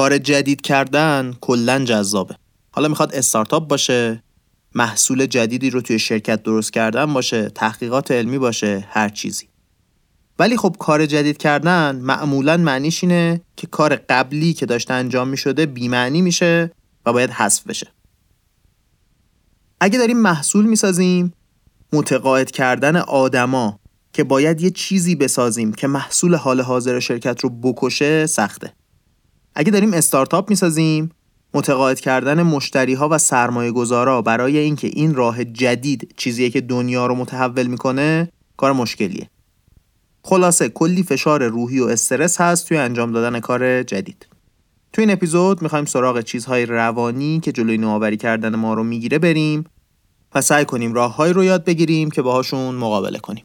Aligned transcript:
کار 0.00 0.18
جدید 0.18 0.60
کردن 0.60 1.34
کلا 1.40 1.84
جذابه. 1.84 2.36
حالا 2.70 2.88
می‌خواد 2.88 3.14
استارتاپ 3.14 3.68
باشه 3.68 4.22
محصول 4.74 5.26
جدیدی 5.26 5.70
رو 5.70 5.80
توی 5.80 5.98
شرکت 5.98 6.42
درست 6.42 6.72
کردن 6.72 7.14
باشه 7.14 7.48
تحقیقات 7.48 8.10
علمی 8.10 8.38
باشه 8.38 8.86
هر 8.90 9.08
چیزی. 9.08 9.48
ولی 10.38 10.56
خب 10.56 10.76
کار 10.78 11.06
جدید 11.06 11.36
کردن 11.36 11.96
معمولا 11.96 12.56
معنیش 12.56 13.04
اینه 13.04 13.40
که 13.56 13.66
کار 13.66 13.96
قبلی 13.96 14.52
که 14.52 14.66
داشته 14.66 14.94
انجام 14.94 15.28
می 15.28 15.36
شده 15.36 15.66
بیمعنی 15.66 16.22
میشه 16.22 16.70
و 17.06 17.12
باید 17.12 17.30
حذف 17.30 17.66
بشه. 17.66 17.86
اگه 19.80 19.98
داریم 19.98 20.18
محصول 20.20 20.66
می‌سازیم 20.66 21.32
متقاعد 21.92 22.50
کردن 22.50 22.96
آدما 22.96 23.78
که 24.12 24.24
باید 24.24 24.60
یه 24.60 24.70
چیزی 24.70 25.14
بسازیم 25.14 25.72
که 25.72 25.86
محصول 25.86 26.34
حال 26.34 26.60
حاضر 26.60 27.00
شرکت 27.00 27.40
رو 27.40 27.50
بکشه 27.50 28.26
سخته. 28.26 28.72
اگه 29.54 29.70
داریم 29.70 29.94
استارتاپ 29.94 30.50
می‌سازیم 30.50 31.10
متقاعد 31.54 32.00
کردن 32.00 32.42
مشتری 32.42 32.94
ها 32.94 33.08
و 33.08 33.18
سرمایه 33.18 33.72
گذارا 33.72 34.22
برای 34.22 34.58
اینکه 34.58 34.86
این 34.86 35.14
راه 35.14 35.44
جدید 35.44 36.14
چیزیه 36.16 36.50
که 36.50 36.60
دنیا 36.60 37.06
رو 37.06 37.14
متحول 37.14 37.66
می‌کنه 37.66 38.32
کار 38.56 38.72
مشکلیه. 38.72 39.30
خلاصه 40.22 40.68
کلی 40.68 41.02
فشار 41.02 41.46
روحی 41.46 41.80
و 41.80 41.84
استرس 41.84 42.40
هست 42.40 42.68
توی 42.68 42.76
انجام 42.76 43.12
دادن 43.12 43.40
کار 43.40 43.82
جدید. 43.82 44.26
توی 44.92 45.02
این 45.04 45.10
اپیزود 45.10 45.62
می‌خوایم 45.62 45.84
سراغ 45.84 46.20
چیزهای 46.20 46.66
روانی 46.66 47.40
که 47.40 47.52
جلوی 47.52 47.78
نوآوری 47.78 48.16
کردن 48.16 48.56
ما 48.56 48.74
رو 48.74 48.84
می‌گیره 48.84 49.18
بریم 49.18 49.64
و 50.34 50.40
سعی 50.40 50.64
کنیم 50.64 50.94
راههایی 50.94 51.32
رو 51.32 51.44
یاد 51.44 51.64
بگیریم 51.64 52.10
که 52.10 52.22
باهاشون 52.22 52.74
مقابله 52.74 53.18
کنیم. 53.18 53.44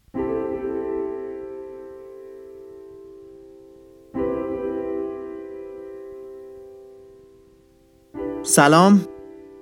سلام. 8.47 9.05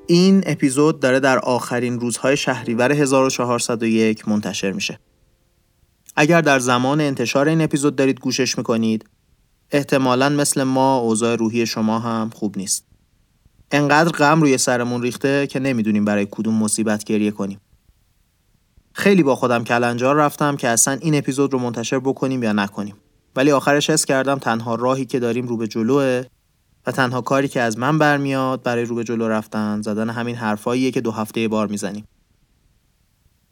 این 0.08 0.44
اپیزود 0.46 0.99
داره 0.99 1.20
در 1.20 1.40
آخرین 1.40 1.99
روزهای 1.99 2.38
شهریور 2.38 2.91
1401 2.91 4.27
منتشر 4.27 4.71
میشه. 4.71 4.99
اگر 6.16 6.41
در 6.41 6.60
زمان 6.60 7.02
انتشار 7.02 7.48
این 7.48 7.62
اپیزود 7.62 7.96
دارید 7.96 8.20
گوشش 8.20 8.57
می‌کنید 8.57 9.05
احتمالا 9.72 10.30
مثل 10.30 10.63
ما 10.63 10.98
اوضاع 10.98 11.35
روحی 11.35 11.66
شما 11.66 11.99
هم 11.99 12.30
خوب 12.30 12.57
نیست. 12.57 12.85
انقدر 13.72 14.10
غم 14.10 14.41
روی 14.41 14.57
سرمون 14.57 15.02
ریخته 15.02 15.48
که 15.48 15.60
نمی‌دونیم 15.60 16.05
برای 16.05 16.27
کدوم 16.32 16.54
مصیبت 16.54 17.04
گریه 17.04 17.32
کنیم. 17.32 17.60
خیلی 18.94 19.24
با 19.24 19.35
خودم 19.35 19.63
کلنجار 19.63 20.16
رفتم 20.16 20.55
که 20.55 20.68
اصلا 20.68 20.98
این 21.02 21.16
اپیزود 21.16 21.54
رو 21.54 21.60
منتشر 21.60 22.00
بکنیم 22.00 22.44
یا 22.44 22.54
نکنیم. 22.54 22.96
ولی 23.35 23.52
آخرش 23.52 23.90
حس 23.90 24.05
کردم 24.05 24.40
تنها 24.40 24.76
راهی 24.76 25.05
که 25.05 25.20
داریم 25.20 25.48
رو 25.48 25.57
به 25.57 25.68
جلوه 25.68 26.24
و 26.85 26.91
تنها 26.91 27.21
کاری 27.21 27.48
که 27.48 27.62
از 27.62 27.77
من 27.77 27.98
برمیاد 27.98 28.63
برای 28.63 28.85
رو 28.85 28.95
به 28.95 29.03
جلو 29.03 29.27
رفتن 29.27 29.81
زدن 29.81 30.09
همین 30.09 30.35
حرفاییه 30.35 30.91
که 30.91 31.01
دو 31.01 31.12
هفته 31.12 31.48
بار 31.48 31.67
می‌زنیم. 31.67 32.07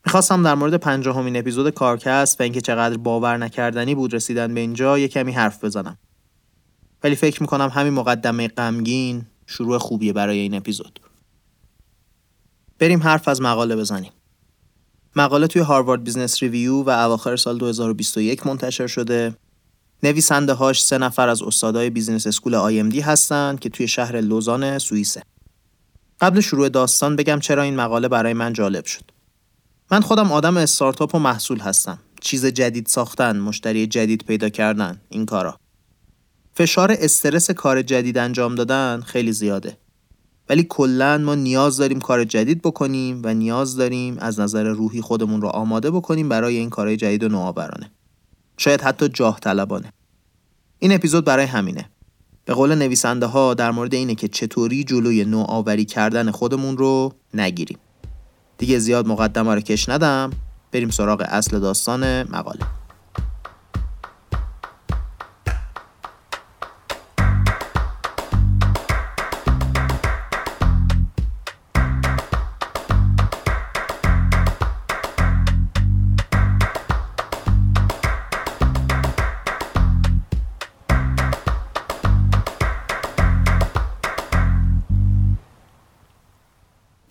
می‌خواستم 0.06 0.44
در 0.44 0.56
مورد 0.56 0.76
پنجاهمین 0.76 1.38
اپیزود 1.38 1.70
کارکست 1.70 2.40
و 2.40 2.44
اینکه 2.44 2.62
چقدر 2.62 2.98
باور 2.98 3.38
نکردنی 3.38 3.96
بود 3.96 4.14
رسیدن 4.14 4.54
به 4.54 4.60
اینجا 4.60 5.00
یه 5.00 5.08
کمی 5.08 5.32
حرف 5.32 5.64
بزنم. 5.64 5.98
ولی 7.04 7.16
فکر 7.16 7.42
می‌کنم 7.42 7.70
همین 7.74 7.94
مقدمه 7.94 8.48
غمگین 8.48 9.26
شروع 9.46 9.78
خوبیه 9.78 10.14
برای 10.14 10.40
این 10.40 10.54
اپیزود. 10.56 11.00
بریم 12.80 13.04
حرف 13.04 13.28
از 13.28 13.42
مقاله 13.42 13.76
بزنیم. 13.76 14.12
مقاله 15.16 15.48
توی 15.48 15.62
هاروارد 15.62 16.04
بیزنس 16.04 16.44
ریویو 16.44 16.84
و 16.84 16.90
اواخر 16.90 17.36
سال 17.36 17.58
2021 17.58 18.48
منتشر 18.48 18.88
شده. 18.88 19.36
نویسنده 20.04 20.54
هاش 20.54 20.84
سه 20.84 20.98
نفر 20.98 21.30
از 21.30 21.42
استادای 21.42 21.90
business 21.90 22.28
school 22.28 22.56
IMD 22.56 23.00
هستند 23.00 23.60
که 23.60 23.70
توی 23.70 23.88
شهر 23.88 24.22
لوزان 24.22 24.80
سوئیسه. 24.80 25.24
قبل 26.22 26.40
شروع 26.40 26.70
داستان 26.70 27.16
بگم 27.16 27.40
چرا 27.40 27.64
این 27.64 27.76
مقاله 27.76 28.08
برای 28.08 28.34
من 28.34 28.54
جالب 28.54 28.86
شد. 28.86 29.04
من 29.92 30.02
خودم 30.02 30.32
آدم 30.32 30.58
استارتاپ 30.58 31.16
و 31.16 31.20
محصول 31.20 31.60
هستم. 31.60 32.00
چیز 32.22 32.46
جدید 32.46 32.88
ساختن، 32.88 33.40
مشتری 33.40 33.88
جدید 33.88 34.24
پیدا 34.24 34.50
کردن، 34.50 35.02
این 35.10 35.26
کارا. 35.26 35.58
فشار 36.54 36.96
استرس 37.00 37.52
کار 37.52 37.82
جدید 37.82 38.18
انجام 38.18 38.56
دادن 38.56 39.02
خیلی 39.06 39.32
زیاده. 39.32 39.78
ولی 40.50 40.66
کلا 40.70 41.18
ما 41.18 41.36
نیاز 41.36 41.78
داریم 41.78 42.00
کار 42.00 42.24
جدید 42.24 42.62
بکنیم 42.62 43.22
و 43.24 43.34
نیاز 43.34 43.76
داریم 43.76 44.18
از 44.20 44.40
نظر 44.40 44.64
روحی 44.64 45.02
خودمون 45.02 45.42
رو 45.42 45.48
آماده 45.48 45.92
بکنیم 45.92 46.30
برای 46.30 46.58
این 46.58 46.70
کارهای 46.70 46.98
جدید 46.98 47.24
و 47.24 47.30
نوآورانه. 47.30 47.92
شاید 48.58 48.82
حتی 48.82 49.10
جاه 49.10 49.40
طلبانه. 49.40 49.94
این 50.80 50.92
اپیزود 50.92 51.26
برای 51.26 51.46
همینه. 51.46 51.90
به 52.46 52.54
قول 52.54 52.76
نویسنده 52.76 53.26
ها 53.26 53.54
در 53.54 53.72
مورد 53.72 53.94
اینه 53.94 54.16
که 54.16 54.28
چطوری 54.28 54.84
جلوی 54.84 55.26
نوآوری 55.26 55.86
کردن 55.86 56.32
خودمون 56.32 56.78
رو 56.78 57.14
نگیریم. 57.34 57.78
دیگه 58.58 58.80
زیاد 58.80 59.08
مقدمه 59.08 59.56
رو 59.56 59.62
کش 59.62 59.90
ندم. 59.90 60.32
بریم 60.72 60.90
سراغ 60.90 61.26
اصل 61.30 61.60
داستان 61.60 62.24
مقاله. 62.24 62.81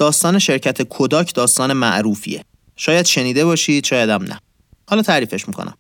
داستان 0.01 0.39
شرکت 0.39 0.83
کوداک 0.83 1.35
داستان 1.35 1.73
معروفیه. 1.73 2.45
شاید 2.77 3.07
شنیده 3.07 3.45
باشید 3.45 3.85
شاید 3.85 4.11
هم 4.11 4.23
نه. 4.23 4.41
حالا 4.89 5.03
تعریفش 5.03 5.49
می‌کنم. 5.49 5.75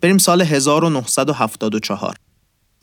بریم 0.00 0.18
سال 0.18 0.42
1974. 0.42 2.16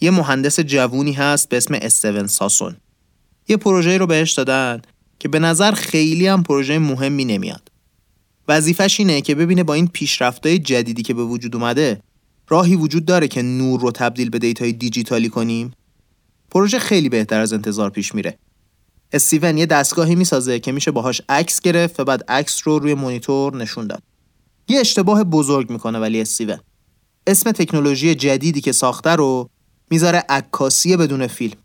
یه 0.01 0.11
مهندس 0.11 0.59
جوونی 0.59 1.11
هست 1.11 1.49
به 1.49 1.57
اسم 1.57 1.73
استون 1.81 2.27
ساسون. 2.27 2.75
یه 3.47 3.57
پروژه 3.57 3.97
رو 3.97 4.07
بهش 4.07 4.31
دادن 4.31 4.81
که 5.19 5.27
به 5.27 5.39
نظر 5.39 5.71
خیلی 5.71 6.27
هم 6.27 6.43
پروژه 6.43 6.79
مهمی 6.79 7.25
نمیاد. 7.25 7.71
وظیفش 8.47 8.99
اینه 8.99 9.21
که 9.21 9.35
ببینه 9.35 9.63
با 9.63 9.73
این 9.73 9.87
پیشرفتای 9.87 10.59
جدیدی 10.59 11.03
که 11.03 11.13
به 11.13 11.23
وجود 11.23 11.55
اومده 11.55 12.01
راهی 12.47 12.75
وجود 12.75 13.05
داره 13.05 13.27
که 13.27 13.41
نور 13.41 13.79
رو 13.79 13.91
تبدیل 13.91 14.29
به 14.29 14.39
دیتای 14.39 14.71
دیجیتالی 14.71 15.29
کنیم. 15.29 15.71
پروژه 16.51 16.79
خیلی 16.79 17.09
بهتر 17.09 17.39
از 17.39 17.53
انتظار 17.53 17.89
پیش 17.89 18.15
میره. 18.15 18.37
استیون 19.15 19.57
یه 19.57 19.65
دستگاهی 19.65 20.15
می‌سازه 20.15 20.59
که 20.59 20.71
میشه 20.71 20.91
باهاش 20.91 21.21
عکس 21.29 21.61
گرفت 21.61 21.99
و 21.99 22.03
بعد 22.03 22.23
عکس 22.27 22.61
رو 22.63 22.79
روی 22.79 22.93
مونیتور 22.93 23.55
نشون 23.55 23.87
داد. 23.87 24.03
یه 24.67 24.79
اشتباه 24.79 25.23
بزرگ 25.23 25.69
می‌کنه 25.71 25.99
ولی 25.99 26.21
استیون. 26.21 26.59
اسم 27.27 27.51
تکنولوژی 27.51 28.15
جدیدی 28.15 28.61
که 28.61 28.71
ساخته 28.71 29.09
رو 29.09 29.49
می‌ذاره 29.89 30.23
عکاسی 30.29 30.97
بدون 30.97 31.27
فیلم. 31.27 31.57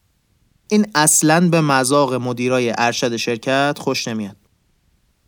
این 0.69 0.87
اصلا 0.95 1.49
به 1.49 1.61
مذاق 1.61 2.15
مدیرای 2.15 2.75
ارشد 2.79 3.17
شرکت 3.17 3.77
خوش 3.79 4.09
نمیاد. 4.09 4.37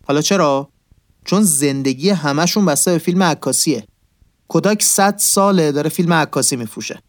حالا 0.08 0.22
چرا؟ 0.22 0.68
چون 1.24 1.42
زندگی 1.42 2.10
همشون 2.10 2.66
بسته 2.66 2.92
به 2.92 2.98
فیلم 2.98 3.22
عکاسیه. 3.22 3.84
کوداک 4.48 4.82
100 4.82 5.16
ساله 5.18 5.72
داره 5.72 5.90
فیلم 5.90 6.12
عکاسی 6.12 6.56
میفروشه. 6.56 7.02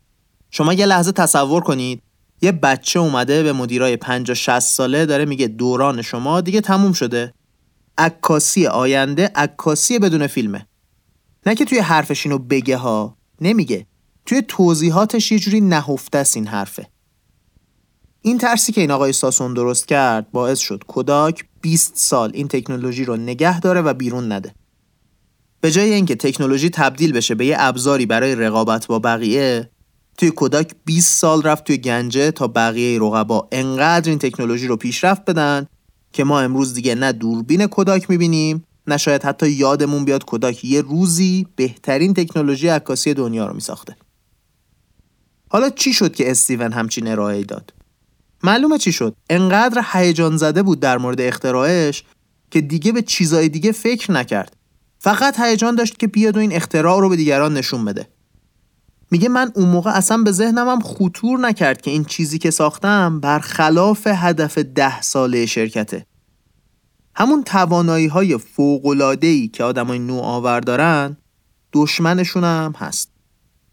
شما 0.51 0.73
یه 0.73 0.85
لحظه 0.85 1.11
تصور 1.11 1.61
کنید 1.63 2.01
یه 2.43 2.51
بچه 2.51 2.99
اومده 2.99 3.43
به 3.43 3.53
مدیرای 3.53 3.97
50 3.97 4.35
60 4.35 4.59
ساله 4.59 5.05
داره 5.05 5.25
میگه 5.25 5.47
دوران 5.47 6.01
شما 6.01 6.41
دیگه 6.41 6.61
تموم 6.61 6.93
شده. 6.93 7.33
عکاسی 7.97 8.67
آینده 8.67 9.31
عکاسی 9.35 9.99
بدون 9.99 10.27
فیلمه. 10.27 10.67
نه 11.45 11.55
که 11.55 11.65
توی 11.65 11.79
حرفش 11.79 12.25
اینو 12.25 12.37
بگه 12.37 12.77
ها 12.77 13.17
نمیگه. 13.41 13.87
توی 14.25 14.41
توضیحاتش 14.47 15.31
یه 15.31 15.39
جوری 15.39 15.61
نهفته 15.61 16.17
است 16.17 16.37
این 16.37 16.47
حرفه. 16.47 16.87
این 18.21 18.37
ترسی 18.37 18.71
که 18.71 18.81
این 18.81 18.91
آقای 18.91 19.13
ساسون 19.13 19.53
درست 19.53 19.87
کرد 19.87 20.31
باعث 20.31 20.59
شد 20.59 20.83
کوداک 20.87 21.45
20 21.61 21.93
سال 21.95 22.31
این 22.33 22.47
تکنولوژی 22.47 23.05
رو 23.05 23.17
نگه 23.17 23.59
داره 23.59 23.81
و 23.81 23.93
بیرون 23.93 24.31
نده. 24.31 24.55
به 25.61 25.71
جای 25.71 25.93
اینکه 25.93 26.15
تکنولوژی 26.15 26.69
تبدیل 26.69 27.11
بشه 27.11 27.35
به 27.35 27.45
یه 27.45 27.55
ابزاری 27.59 28.05
برای 28.05 28.35
رقابت 28.35 28.87
با 28.87 28.99
بقیه 28.99 29.69
توی 30.17 30.31
کوداک 30.31 30.75
20 30.85 31.19
سال 31.19 31.41
رفت 31.41 31.63
توی 31.63 31.77
گنجه 31.77 32.31
تا 32.31 32.47
بقیه 32.47 32.99
رقبا 32.99 33.47
انقدر 33.51 34.09
این 34.09 34.19
تکنولوژی 34.19 34.67
رو 34.67 34.77
پیشرفت 34.77 35.25
بدن 35.25 35.67
که 36.13 36.23
ما 36.23 36.39
امروز 36.39 36.73
دیگه 36.73 36.95
نه 36.95 37.11
دوربین 37.11 37.67
کوداک 37.67 38.09
می‌بینیم 38.09 38.63
نه 38.87 38.97
شاید 38.97 39.23
حتی 39.23 39.49
یادمون 39.49 40.05
بیاد 40.05 40.25
کوداک 40.25 40.65
یه 40.65 40.81
روزی 40.81 41.47
بهترین 41.55 42.13
تکنولوژی 42.13 42.67
عکاسی 42.67 43.13
دنیا 43.13 43.47
رو 43.47 43.53
میساخته. 43.53 43.95
حالا 45.49 45.69
چی 45.69 45.93
شد 45.93 46.15
که 46.15 46.31
استیون 46.31 46.71
همچین 46.71 47.07
ارائه 47.07 47.43
داد؟ 47.43 47.73
معلومه 48.43 48.77
چی 48.77 48.91
شد؟ 48.91 49.15
انقدر 49.29 49.85
هیجان 49.91 50.37
زده 50.37 50.63
بود 50.63 50.79
در 50.79 50.97
مورد 50.97 51.21
اختراعش 51.21 52.03
که 52.51 52.61
دیگه 52.61 52.91
به 52.91 53.01
چیزای 53.01 53.49
دیگه 53.49 53.71
فکر 53.71 54.11
نکرد. 54.11 54.55
فقط 54.99 55.39
هیجان 55.39 55.75
داشت 55.75 55.99
که 55.99 56.07
بیاد 56.07 56.37
و 56.37 56.39
این 56.39 56.53
اختراع 56.53 56.99
رو 56.99 57.09
به 57.09 57.15
دیگران 57.15 57.53
نشون 57.53 57.85
بده. 57.85 58.07
میگه 59.13 59.29
من 59.29 59.51
اون 59.55 59.69
موقع 59.69 59.91
اصلا 59.91 60.17
به 60.17 60.31
ذهنم 60.31 60.67
هم 60.67 60.79
خطور 60.79 61.39
نکرد 61.39 61.81
که 61.81 61.91
این 61.91 62.05
چیزی 62.05 62.39
که 62.39 62.51
ساختم 62.51 63.19
برخلاف 63.19 64.07
هدف 64.07 64.57
ده 64.57 65.01
ساله 65.01 65.45
شرکته. 65.45 66.05
همون 67.15 67.43
توانایی 67.43 68.07
های 68.07 68.37
ای 69.21 69.47
که 69.47 69.63
آدمای 69.63 69.99
نوآور 69.99 70.59
دارن 70.59 71.17
دشمنشون 71.73 72.43
هم 72.43 72.73
هست. 72.77 73.09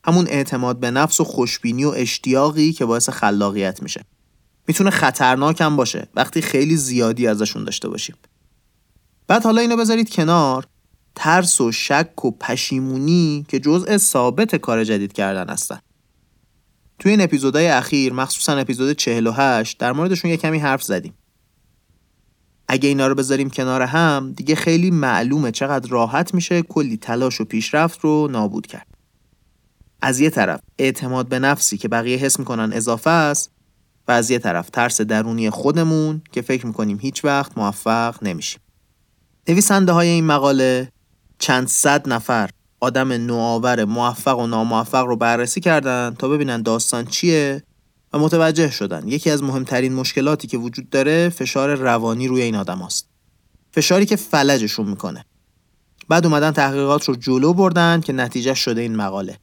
همون 0.05 0.27
اعتماد 0.27 0.81
به 0.81 0.91
نفس 0.91 1.21
و 1.21 1.25
خوشبینی 1.25 1.85
و 1.85 1.93
اشتیاقی 1.97 2.73
که 2.73 2.85
باعث 2.85 3.09
خلاقیت 3.09 3.83
میشه. 3.83 4.05
می‌تونه 4.69 4.91
خطرناک 4.91 5.61
هم 5.61 5.77
باشه 5.77 6.09
وقتی 6.15 6.43
خیلی 6.43 6.77
زیادی 6.77 7.27
ازشون 7.27 7.65
داشته 7.65 7.89
باشیم. 7.89 8.17
بعد 9.27 9.45
حالا 9.45 9.61
اینو 9.61 9.77
بذارید 9.77 10.11
کنار. 10.11 10.67
ترس 11.15 11.61
و 11.61 11.73
شک 11.73 12.25
و 12.25 12.31
پشیمونی 12.31 13.47
که 13.49 13.59
جزء 13.59 13.97
ثابت 13.97 14.57
کار 14.57 14.85
جدید 14.85 15.13
کردن 15.13 15.53
هستن. 15.53 15.81
توی 16.99 17.11
این 17.11 17.21
اپیزودهای 17.21 17.69
اخیر 17.69 18.13
مخصوصا 18.13 18.57
اپیزود 18.57 18.93
48 18.93 19.79
در 19.79 19.93
موردشون 19.93 20.31
یه 20.31 20.37
کمی 20.37 20.59
حرف 20.59 20.83
زدیم. 20.83 21.15
اگه 22.69 22.89
اینا 22.89 23.07
رو 23.07 23.15
بذاریم 23.15 23.51
کنار 23.51 23.83
هم 23.83 24.33
دیگه 24.37 24.55
خیلی 24.55 24.91
معلومه 24.91 25.51
چقدر 25.51 25.91
راحت 25.91 26.35
میشه 26.35 26.63
کلی 26.63 26.97
تلاش 26.97 27.41
و 27.41 27.45
پیشرفت 27.45 28.01
رو 28.01 28.29
نابود 28.31 28.67
کرد. 28.67 28.87
از 30.03 30.21
یه 30.21 30.31
طرف 30.31 30.61
اعتماد 30.79 31.29
به 31.29 31.39
نفسی 31.39 31.79
که 31.79 31.89
بقیه 31.89 32.17
حس 32.17 32.39
می‌کنن 32.39 32.73
اضافه 32.73 33.11
است 33.11 33.51
و 34.09 34.13
از 34.13 34.31
یه 34.31 34.39
طرف 34.39 34.71
ترس 34.71 35.01
درونی 35.01 35.51
خودمون 35.51 36.23
که 36.33 36.43
فکر 36.43 36.67
می‌کنیم 36.67 36.99
هیچ 37.01 37.25
وقت 37.25 37.59
موفق 37.59 38.23
نمیشیم. 38.23 38.61
نویسنده 39.49 39.93
های 39.93 40.09
این 40.09 40.27
مقاله 40.27 40.93
چند 41.41 41.69
صد 41.69 42.09
نفر 42.09 42.51
آدم 42.81 43.13
نوآور 43.13 43.85
موفق 43.85 44.39
و 44.39 44.47
ناموفق 44.47 45.05
رو 45.05 45.17
بررسی 45.17 45.61
کردن 45.61 46.15
تا 46.19 46.29
ببینن 46.29 46.63
داستان 46.63 47.07
چیه 47.07 47.63
و 48.13 48.19
متوجه 48.19 48.71
شدن. 48.71 49.09
یکی 49.09 49.31
از 49.31 49.43
مهمترین 49.43 49.95
مشکلاتی 49.95 50.49
که 50.49 50.59
وجود 50.59 50.91
داره 50.91 51.29
فشار 51.29 51.75
روانی 51.75 52.29
روی 52.29 52.43
این 52.43 52.57
آدم 52.57 52.79
هست. 52.79 53.09
فشاری 53.73 54.07
که 54.07 54.17
فلجشون 54.17 54.87
می‌کنه. 54.87 55.25
بعد 56.09 56.27
اومدن 56.27 56.51
تحقیقات 56.51 57.05
رو 57.05 57.17
جلو 57.17 57.53
بردن 57.55 58.01
که 58.01 58.13
نتیجه 58.13 58.55
شده 58.55 58.81
این 58.81 58.97
مقاله. 58.97 59.39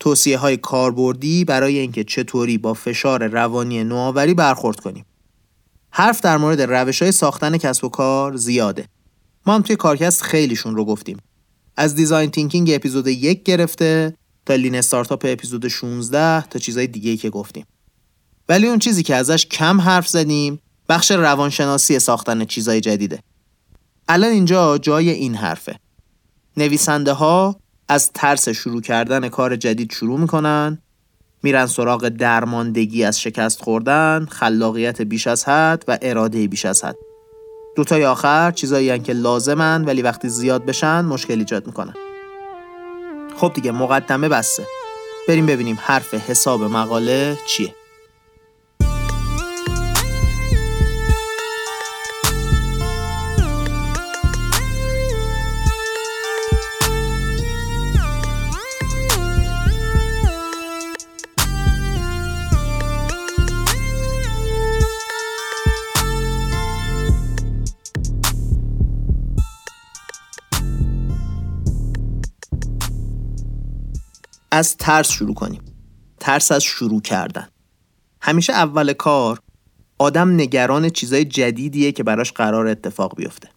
توصیه 0.00 0.38
های 0.38 0.56
کاربردی 0.56 1.44
برای 1.44 1.78
اینکه 1.78 2.04
چطوری 2.04 2.58
با 2.58 2.74
فشار 2.74 3.26
روانی 3.26 3.84
نوآوری 3.84 4.34
برخورد 4.34 4.80
کنیم. 4.80 5.06
حرف 5.90 6.20
در 6.20 6.36
مورد 6.36 6.60
روش 6.60 7.02
های 7.02 7.12
ساختن 7.12 7.56
کسب 7.56 7.84
و 7.84 7.88
کار 7.88 8.36
زیاده. 8.36 8.88
ما 9.46 9.54
هم 9.54 9.62
توی 9.62 9.76
کارکست 9.76 10.22
خیلیشون 10.22 10.76
رو 10.76 10.84
گفتیم. 10.84 11.18
از 11.76 11.94
design 11.94 12.30
thinking 12.30 12.70
اپیزود 12.74 13.06
یک 13.06 13.42
گرفته 13.42 14.14
تا 14.46 14.54
lean 14.54 14.74
startup 14.74 15.26
اپیزود 15.28 15.68
16 15.68 16.46
تا 16.46 16.58
چیزای 16.58 16.86
دیگه 16.86 17.16
که 17.16 17.30
گفتیم. 17.30 17.66
ولی 18.48 18.66
اون 18.66 18.78
چیزی 18.78 19.02
که 19.02 19.14
ازش 19.14 19.46
کم 19.46 19.80
حرف 19.80 20.08
زدیم 20.08 20.60
بخش 20.88 21.10
روانشناسی 21.10 21.98
ساختن 21.98 22.44
چیزای 22.44 22.80
جدیده. 22.80 23.20
الان 24.08 24.30
اینجا 24.30 24.78
جای 24.78 25.10
این 25.10 25.34
حرفه. 25.34 25.78
نویسنده 26.56 27.12
ها 27.12 27.56
از 27.88 28.10
ترس 28.12 28.48
شروع 28.48 28.80
کردن 28.80 29.28
کار 29.28 29.56
جدید 29.56 29.92
شروع 29.92 30.20
می‌کنن 30.20 30.78
میرن 31.42 31.66
سراغ 31.66 32.08
درماندگی 32.08 33.04
از 33.04 33.20
شکست 33.20 33.62
خوردن 33.62 34.26
خلاقیت 34.30 35.02
بیش 35.02 35.26
از 35.26 35.44
حد 35.44 35.84
و 35.88 35.98
اراده 36.02 36.46
بیش 36.46 36.64
از 36.64 36.84
حد. 36.84 36.96
دوتای 37.76 38.04
آخر 38.04 38.50
چیزایی 38.50 38.98
که 38.98 39.12
لازمن 39.12 39.84
ولی 39.84 40.02
وقتی 40.02 40.28
زیاد 40.28 40.64
بشن 40.64 41.00
مشکل 41.00 41.38
ایجاد 41.38 41.66
می‌کنن. 41.66 41.94
خب 43.36 43.52
دیگه 43.54 43.72
مقدمه 43.72 44.28
بسته. 44.28 44.66
بریم 45.28 45.46
ببینیم 45.46 45.78
حرف 45.80 46.14
حساب 46.14 46.62
مقاله 46.62 47.38
چیه. 47.48 47.75
از 74.56 74.76
ترس 74.76 75.10
شروع 75.10 75.34
کنیم. 75.34 75.62
ترس 76.20 76.52
از 76.52 76.62
شروع 76.62 77.00
کردن. 77.00 77.48
همیشه 78.20 78.52
اول 78.52 78.92
کار 78.92 79.38
آدم 79.98 80.34
نگران 80.34 80.88
چیزای 80.88 81.24
جدیدیه 81.24 81.92
که 81.92 82.02
براش 82.02 82.32
قرار 82.32 82.66
اتفاق 82.66 83.16
بیفته. 83.16 83.48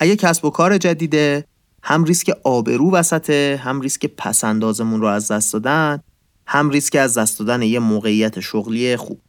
اگه 0.00 0.16
کسب 0.16 0.44
و 0.44 0.50
کار 0.50 0.78
جدیده 0.78 1.44
هم 1.82 2.04
ریسک 2.04 2.32
آبرو 2.44 2.92
وسطه 2.92 3.60
هم 3.64 3.80
ریسک 3.80 4.06
پسندازمون 4.06 5.00
رو 5.00 5.06
از 5.06 5.30
دست 5.30 5.52
دادن 5.52 6.00
هم 6.46 6.70
ریسک 6.70 6.96
از 6.96 7.18
دست 7.18 7.38
دادن 7.38 7.62
یه 7.62 7.78
موقعیت 7.78 8.40
شغلی 8.40 8.96
خوب. 8.96 9.20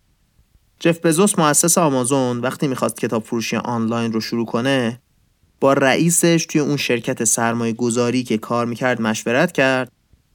جف 0.80 1.06
بزوس 1.06 1.40
مؤسس 1.40 1.78
آمازون 1.78 2.40
وقتی 2.40 2.68
می‌خواست 2.68 2.98
کتاب 2.98 3.24
فروشی 3.24 3.56
آنلاین 3.56 4.14
رو 4.14 4.22
شروع 4.22 4.46
کنه 4.46 5.02
با 5.60 5.74
رئیسش 5.74 6.46
توی 6.50 6.62
اون 6.62 6.78
شرکت 6.78 7.24
سرمایه 7.24 7.74
گذاری 7.74 8.24
که 8.24 8.38
کار 8.38 8.66
می‌کرد 8.66 9.02
مشورت 9.02 9.52
کرد. 9.52 9.92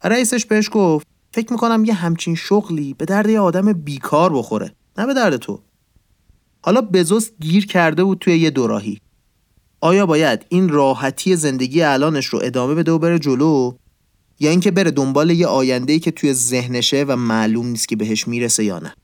رئیسش 0.09 0.47
بهش 0.47 0.71
گفت 0.73 1.07
فکر 1.33 1.53
می‌کنم 1.53 1.85
یه 1.85 1.95
همچین 1.95 2.35
شغلی 2.35 2.95
به 2.95 3.05
درد 3.05 3.29
یه 3.29 3.41
آدم 3.41 3.73
بیکار 3.73 4.33
بخوره 4.33 4.75
نه 4.99 5.07
به 5.07 5.15
درد 5.15 5.37
تو. 5.37 5.61
حالا 6.63 6.81
بزوس 6.81 7.31
گیر 7.41 7.67
کرده 7.67 8.05
بود 8.05 8.19
توی 8.19 8.39
یه 8.39 8.51
دوراهی. 8.51 9.01
آیا 9.81 10.07
باید 10.07 10.47
این 10.49 10.69
راحتی 10.69 11.37
زندگی 11.37 11.83
الانش 11.83 12.27
رو 12.27 12.41
ادامه 12.43 12.75
بده 12.75 12.93
و 12.93 12.99
بره 12.99 13.19
جلو؟ 13.19 13.73
یا 14.41 14.51
اینکه 14.51 14.71
بره 14.71 14.91
دنبال 14.91 15.31
یه 15.31 15.47
آینده 15.47 15.99
که 15.99 16.11
توی 16.11 16.35
ذهنشه 16.35 17.05
و 17.09 17.17
معلوم 17.17 17.67
نیست 17.67 17.89
که 17.89 17.97
بهش 17.97 18.29
می‌رسه 18.29 18.65
یا 18.65 18.79
نه؟ 18.79 18.95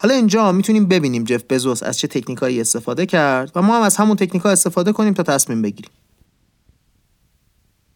حالا 0.00 0.14
اینجا 0.14 0.52
می‌تونیم 0.52 0.86
ببینیم 0.86 1.24
جف 1.24 1.44
بزوس 1.50 1.82
از 1.82 1.98
چه 1.98 2.08
تکنیکایی 2.08 2.60
استفاده 2.60 3.06
کرد 3.06 3.52
و 3.54 3.62
ما 3.62 3.76
هم 3.76 3.82
از 3.82 3.96
همون 3.96 4.16
تکنیکا 4.16 4.50
استفاده 4.50 4.92
کنیم 4.92 5.14
تا 5.14 5.22
تصمیم 5.22 5.62
بگیریم. 5.62 5.90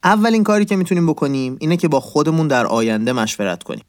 اولین 0.07 0.45
کاری 0.45 0.65
که 0.65 0.77
می‌تونیم 0.77 1.07
بکنیم 1.07 1.57
اینه 1.61 1.77
که 1.77 1.89
با 1.89 2.01
خودمون 2.01 2.49
در 2.49 2.67
آینده 2.67 3.13
مشورت 3.13 3.63
کنیم. 3.63 3.85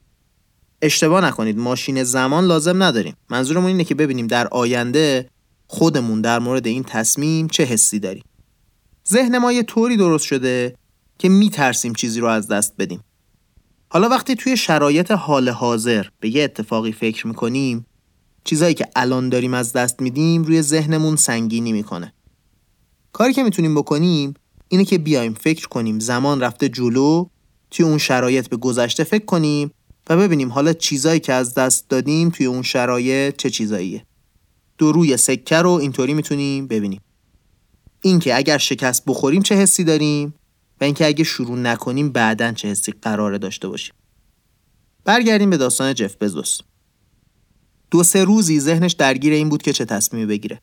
اشتباه 0.82 1.26
نکنید 1.26 1.58
ماشین 1.58 2.04
زمان 2.04 2.46
لازم 2.46 2.84
نداریم. 2.84 3.16
منظورمون 3.30 3.68
اینه 3.68 3.84
که 3.84 3.96
ببینیم 3.96 4.28
در 4.28 4.48
آینده 4.48 5.30
خودمون 5.68 6.22
در 6.22 6.40
مورد 6.40 6.68
این 6.68 6.84
تصمیم 6.84 7.48
چه 7.48 7.64
حسی 7.64 8.00
داریم. 8.00 8.24
ذهن 9.10 9.38
ما 9.38 9.52
یه 9.52 9.64
طوری 9.64 9.98
درست 9.98 10.26
شده 10.26 10.76
که 11.20 11.30
میترسیم 11.30 11.94
چیزی 11.94 12.20
رو 12.20 12.28
از 12.28 12.48
دست 12.48 12.74
بدیم. 12.80 13.04
حالا 13.90 14.10
وقتی 14.10 14.36
توی 14.36 14.58
شرایط 14.58 15.12
حال 15.12 15.50
حاضر 15.50 16.06
به 16.20 16.36
یه 16.36 16.44
اتفاقی 16.44 16.92
فکر 16.92 17.28
می‌کنیم 17.28 17.86
چیزایی 18.44 18.74
که 18.74 18.88
الان 18.96 19.30
داریم 19.30 19.54
از 19.54 19.74
دست 19.74 20.02
میدیم 20.02 20.44
روی 20.44 20.62
ذهنمون 20.62 21.16
سنگینی 21.16 21.72
می‌کنه. 21.72 22.14
کاری 23.14 23.34
که 23.34 23.44
می‌تونیم 23.44 23.76
بکنیم 23.76 24.34
اینه 24.70 24.86
که 24.86 24.98
بیایم 24.98 25.34
فکر 25.34 25.68
کنیم 25.68 26.00
زمان 26.00 26.42
رفته 26.42 26.70
جلو 26.70 27.26
توی 27.72 27.86
اون 27.86 27.98
شرایط 27.98 28.50
به 28.50 28.58
گذشته 28.58 29.04
فکر 29.04 29.26
کنیم 29.26 29.72
و 30.10 30.18
ببینیم 30.18 30.50
حالا 30.50 30.74
چیزایی 30.74 31.20
که 31.20 31.34
از 31.34 31.54
دست 31.54 31.90
دادیم 31.90 32.30
توی 32.30 32.46
اون 32.46 32.62
شرایط 32.62 33.36
چه 33.38 33.50
چیزاییه. 33.50 34.06
دو 34.78 34.92
روی 34.92 35.18
سکه 35.18 35.56
رو 35.56 35.70
اینطوری 35.70 36.14
می‌تونیم 36.14 36.68
ببینیم. 36.68 37.02
اینکه 38.02 38.36
اگر 38.36 38.58
شکست 38.58 39.04
بخوریم 39.06 39.42
چه 39.42 39.56
حسی 39.56 39.84
داریم 39.84 40.34
و 40.82 40.84
اینکه 40.84 41.06
اگه 41.06 41.24
شروع 41.24 41.58
نکنیم 41.58 42.10
بعدا 42.10 42.52
چه 42.52 42.68
حسی 42.68 42.94
قراره 43.02 43.38
داشته 43.38 43.68
باشیم. 43.68 43.94
برگردیم 45.06 45.50
به 45.50 45.58
داستان 45.58 45.94
جف 45.94 46.16
بزوس. 46.16 46.60
دو 47.92 48.04
سه 48.04 48.24
روزی 48.24 48.60
ذهنش 48.60 48.94
درگیر 48.94 49.34
این 49.34 49.50
بود 49.50 49.62
که 49.62 49.74
چه 49.74 49.86
تصمیمی 49.86 50.26
بگیره. 50.26 50.62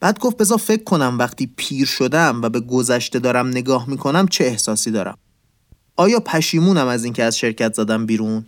بعد 0.00 0.18
گفت 0.18 0.36
بذار 0.36 0.58
فکر 0.58 0.84
کنم 0.84 1.16
وقتی 1.18 1.52
پیر 1.56 1.86
شدم 1.86 2.42
و 2.42 2.48
به 2.48 2.60
گذشته 2.60 3.18
دارم 3.18 3.48
نگاه 3.48 3.90
می‌کنم 3.90 4.28
چه 4.28 4.44
احساسی 4.44 4.90
دارم. 4.90 5.18
آیا 5.96 6.20
پشیمونم 6.20 6.86
از 6.86 7.04
اینکه 7.04 7.24
از 7.24 7.38
شرکت 7.38 7.74
زدم 7.74 8.06
بیرون؟ 8.06 8.46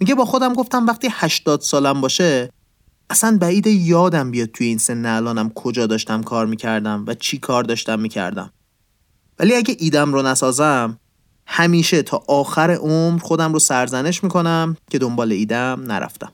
میگه 0.00 0.14
با 0.14 0.24
خودم 0.24 0.54
گفتم 0.54 0.86
وقتی 0.86 1.08
80 1.10 1.60
سالم 1.60 2.00
باشه 2.00 2.50
اصلا 3.10 3.38
بعید 3.40 3.66
یادم 3.66 4.30
بیاد 4.30 4.48
توی 4.48 4.66
این 4.66 4.78
سن 4.78 5.06
الانم 5.06 5.50
کجا 5.50 5.86
داشتم 5.86 6.22
کار 6.22 6.46
می‌کردم 6.46 7.04
و 7.06 7.14
چی 7.14 7.38
کار 7.38 7.64
داشتم 7.64 8.00
می‌کردم. 8.00 8.52
ولی 9.38 9.54
اگه 9.54 9.76
ایدم 9.78 10.12
رو 10.12 10.22
نسازم 10.22 10.98
همیشه 11.46 12.02
تا 12.02 12.22
آخر 12.28 12.70
عمر 12.70 13.18
خودم 13.18 13.52
رو 13.52 13.58
سرزنش 13.58 14.24
می‌کنم 14.24 14.76
که 14.90 14.98
دنبال 14.98 15.32
ایدم 15.32 15.84
نرفتم. 15.86 16.32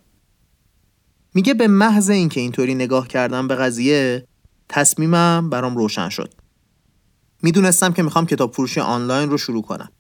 میگه 1.35 1.55
به 1.55 1.69
محض 1.69 2.11
اینکه 2.11 2.41
اینطوری 2.41 2.75
نگاه 2.75 3.09
کردم 3.09 3.49
به 3.49 3.55
قضیه 3.55 4.27
تصمیمم 4.69 5.51
برام 5.51 5.77
روشن 5.77 6.09
شد. 6.09 6.35
می‌دونستم 7.43 7.93
که 7.93 8.03
می‌خوام 8.03 8.27
کتاب 8.27 8.55
فروشی 8.55 8.81
آنلاین 8.81 9.31
رو 9.31 9.39
شروع 9.39 9.63
کنم. 9.63 9.93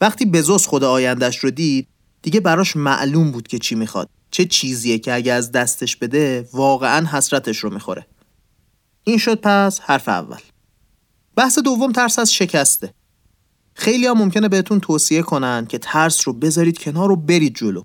وقتی 0.00 0.26
بزوس 0.26 0.66
خود 0.66 0.84
آیندهش 0.84 1.38
رو 1.38 1.50
دید 1.50 1.88
دیگه 2.22 2.40
براش 2.40 2.76
معلوم 2.76 3.30
بود 3.30 3.48
که 3.48 3.58
چی 3.58 3.74
می‌خواد 3.74 4.08
چه 4.30 4.44
چیزیه 4.44 4.98
که 4.98 5.14
اگه 5.14 5.32
از 5.32 5.52
دستش 5.52 5.96
بده 5.96 6.48
واقعا 6.52 7.06
حسرتش 7.06 7.58
رو 7.58 7.74
می‌خوره. 7.74 8.06
این 9.04 9.18
شد 9.18 9.40
پس 9.40 9.80
حرف 9.80 10.08
اول. 10.08 10.40
بحث 11.36 11.58
دوم 11.58 11.92
ترس 11.92 12.18
از 12.18 12.34
شکسته. 12.34 12.94
خیلی 13.74 14.06
ها 14.06 14.14
ممکنه 14.14 14.48
بهتون 14.48 14.80
توصیه 14.80 15.22
کنن 15.22 15.66
که 15.66 15.78
ترس 15.78 16.28
رو 16.28 16.32
بذارید 16.32 16.78
کنار 16.78 17.10
و 17.10 17.16
برید 17.16 17.54
جلو. 17.54 17.82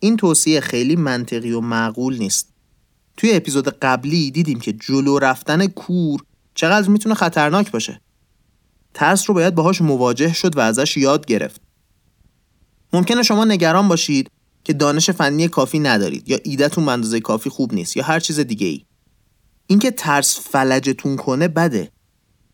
این 0.00 0.16
توصیه 0.16 0.60
خیلی 0.60 0.96
منطقی 0.96 1.52
و 1.52 1.60
معقول 1.60 2.18
نیست. 2.18 2.48
توی 3.16 3.32
اپیزود 3.32 3.68
قبلی 3.68 4.30
دیدیم 4.30 4.60
که 4.60 4.72
جلو 4.72 5.18
رفتن 5.18 5.66
کور 5.66 6.20
چقدر 6.54 6.88
می‌تونه 6.88 7.14
خطرناک 7.14 7.70
باشه. 7.70 8.00
ترس 8.94 9.28
رو 9.28 9.34
باید 9.34 9.54
باهاش 9.54 9.80
مواجه 9.80 10.32
شد 10.32 10.56
و 10.56 10.60
ازش 10.60 10.96
یاد 10.96 11.26
گرفت. 11.26 11.60
ممکنه 12.92 13.22
شما 13.22 13.44
نگران 13.44 13.88
باشید 13.88 14.30
که 14.64 14.72
دانش 14.72 15.10
فنی 15.10 15.48
کافی 15.48 15.78
ندارید 15.78 16.28
یا 16.28 16.38
ایدهتون 16.44 16.88
اندازه 16.88 17.20
کافی 17.20 17.50
خوب 17.50 17.74
نیست 17.74 17.96
یا 17.96 18.04
هر 18.04 18.20
چیز 18.20 18.40
دیگه 18.40 18.66
ای 18.66 18.84
اینکه 19.66 19.90
ترس 19.90 20.40
فلجتون 20.40 21.16
کنه 21.16 21.48
بده. 21.48 21.90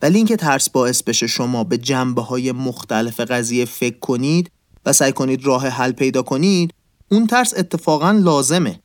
ولی 0.02 0.16
اینکه 0.16 0.36
ترس 0.36 0.70
باعث 0.70 1.02
بشه 1.02 1.26
شما 1.26 1.64
به 1.64 1.78
جنبه 1.78 2.22
های 2.22 2.52
مختلف 2.52 3.20
قضیه 3.20 3.64
فکر 3.64 3.98
کنید 3.98 4.50
و 4.86 4.92
سعی 4.92 5.12
کنید 5.12 5.46
راه 5.46 5.68
حل 5.68 5.92
پیدا 5.92 6.22
کنید 6.22 6.74
اون 7.12 7.26
ترس 7.26 7.54
اتفاقا 7.56 8.10
لازمه. 8.10 8.80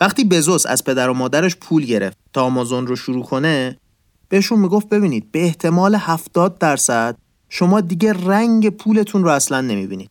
وقتی 0.00 0.24
بزوس 0.24 0.66
از 0.66 0.84
پدر 0.84 1.10
و 1.10 1.14
مادرش 1.14 1.56
پول 1.56 1.84
گرفت 1.84 2.18
تا 2.32 2.42
آمازون 2.42 2.86
رو 2.86 2.96
شروع 2.96 3.24
کنه 3.24 3.78
بهشون 4.28 4.58
می‌گفت 4.58 4.88
ببینید 4.88 5.32
به 5.32 5.44
احتمال 5.44 5.94
70 5.94 6.58
درصد 6.58 7.16
شما 7.48 7.80
دیگه 7.80 8.12
رنگ 8.12 8.70
پولتون 8.70 9.24
رو 9.24 9.30
اصلا 9.30 9.60
نمی‌بینید. 9.60 10.10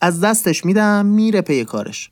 از 0.00 0.20
دستش 0.20 0.64
میدم 0.64 1.06
میره 1.06 1.40
پی 1.40 1.64
کارش. 1.64 2.10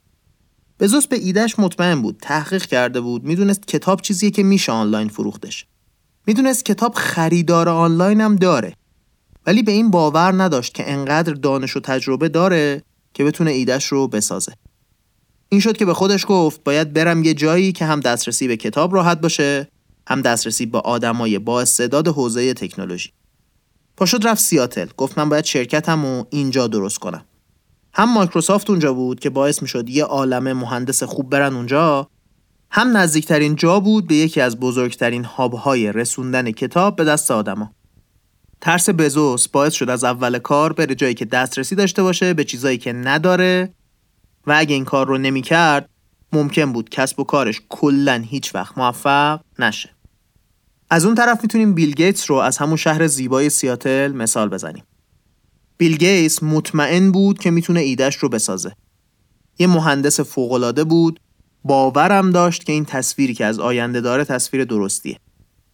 بزوس 0.80 1.06
به 1.06 1.16
ایدهش 1.16 1.58
مطمئن 1.58 2.02
بود 2.02 2.18
تحقیق 2.22 2.66
کرده 2.66 3.00
بود 3.00 3.24
می‌دونست 3.24 3.66
کتاب 3.66 4.00
چیزیه 4.00 4.30
که 4.30 4.42
میشه 4.42 4.72
آنلاین 4.72 5.08
فروختش. 5.08 5.66
می‌دونست 6.26 6.64
کتاب 6.64 6.94
خریدار 6.94 7.68
آنلاین 7.68 8.20
هم 8.20 8.36
داره. 8.36 8.74
ولی 9.46 9.62
به 9.62 9.72
این 9.72 9.90
باور 9.90 10.42
نداشت 10.42 10.74
که 10.74 10.92
انقدر 10.92 11.32
دانش 11.32 11.76
و 11.76 11.80
تجربه 11.80 12.28
داره 12.28 12.82
که 13.18 13.24
بتونه 13.24 13.50
ایدهش 13.50 13.86
رو 13.86 14.08
بسازه. 14.08 14.52
این 15.48 15.60
شد 15.60 15.76
که 15.76 15.84
به 15.84 15.94
خودش 15.94 16.24
گفت 16.28 16.64
باید 16.64 16.92
برم 16.92 17.24
یه 17.24 17.34
جایی 17.34 17.72
که 17.72 17.84
هم 17.84 18.00
دسترسی 18.00 18.48
به 18.48 18.56
کتاب 18.56 18.94
راحت 18.94 19.20
باشه 19.20 19.68
هم 20.08 20.22
دسترسی 20.22 20.66
به 20.66 20.78
آدمای 20.78 21.38
با 21.38 21.60
استعداد 21.60 22.08
حوزه 22.08 22.54
تکنولوژی. 22.54 23.10
پاشد 23.96 24.26
رفت 24.26 24.42
سیاتل. 24.42 24.86
گفت 24.96 25.18
من 25.18 25.28
باید 25.28 25.44
شرکتم 25.44 26.04
و 26.04 26.24
اینجا 26.30 26.66
درست 26.66 26.98
کنم. 26.98 27.24
هم 27.94 28.12
مایکروسافت 28.12 28.70
اونجا 28.70 28.92
بود 28.92 29.20
که 29.20 29.30
باعث 29.30 29.62
می‌شد 29.62 29.88
یه 29.88 30.04
عالم 30.04 30.52
مهندس 30.52 31.02
خوب 31.02 31.30
برن 31.30 31.54
اونجا 31.54 32.08
هم 32.70 32.96
نزدیکترین 32.96 33.56
جا 33.56 33.80
بود 33.80 34.06
به 34.06 34.14
یکی 34.14 34.40
از 34.40 34.60
بزرگترین 34.60 35.24
هابهای 35.24 35.92
رسوندن 35.92 36.50
کتاب 36.50 36.96
به 36.96 37.04
دست 37.04 37.30
آدما. 37.30 37.70
ترس 38.60 38.90
بزوس 38.90 39.48
باعث 39.48 39.72
شد 39.72 39.90
از 39.90 40.04
اول 40.04 40.38
کار 40.38 40.72
بره 40.72 40.94
جایی 40.94 41.14
که 41.14 41.24
دسترسی 41.24 41.74
داشته 41.74 42.02
باشه 42.02 42.34
به 42.34 42.44
چیزایی 42.44 42.78
که 42.78 42.92
نداره. 42.92 43.74
و 44.46 44.54
اگه 44.56 44.74
این 44.74 44.84
کار 44.84 45.06
رو 45.06 45.18
نمی‌کرد 45.18 45.88
ممکن 46.32 46.72
بود 46.72 46.88
کسب 46.88 47.20
و 47.20 47.24
کارش 47.24 47.60
کلا 47.68 48.24
هیچ 48.26 48.54
وقت 48.54 48.78
موفق 48.78 49.40
نشه. 49.58 49.90
از 50.90 51.04
اون 51.04 51.14
طرف 51.14 51.42
می‌تونیم 51.42 51.74
بیل 51.74 51.94
گیتس 51.94 52.30
رو 52.30 52.36
از 52.36 52.58
همون 52.58 52.76
شهر 52.76 53.06
زیبای 53.06 53.50
سیاتل 53.50 54.12
مثال 54.12 54.48
بزنیم. 54.48 54.84
بیل 55.76 55.96
گیتس 55.96 56.42
مطمئن 56.42 57.12
بود 57.12 57.38
که 57.38 57.50
می‌تونه 57.50 57.80
ایدهش 57.80 58.16
رو 58.16 58.28
بسازه. 58.28 58.72
یه 59.58 59.66
مهندس 59.66 60.20
فوقالعاده 60.20 60.84
بود 60.84 61.20
باورم 61.64 62.30
داشت 62.30 62.64
که 62.64 62.72
این 62.72 62.84
تصویری 62.84 63.34
که 63.34 63.44
از 63.44 63.58
آینده 63.58 64.00
داره 64.00 64.24
تصویر 64.24 64.64
درستیه. 64.64 65.18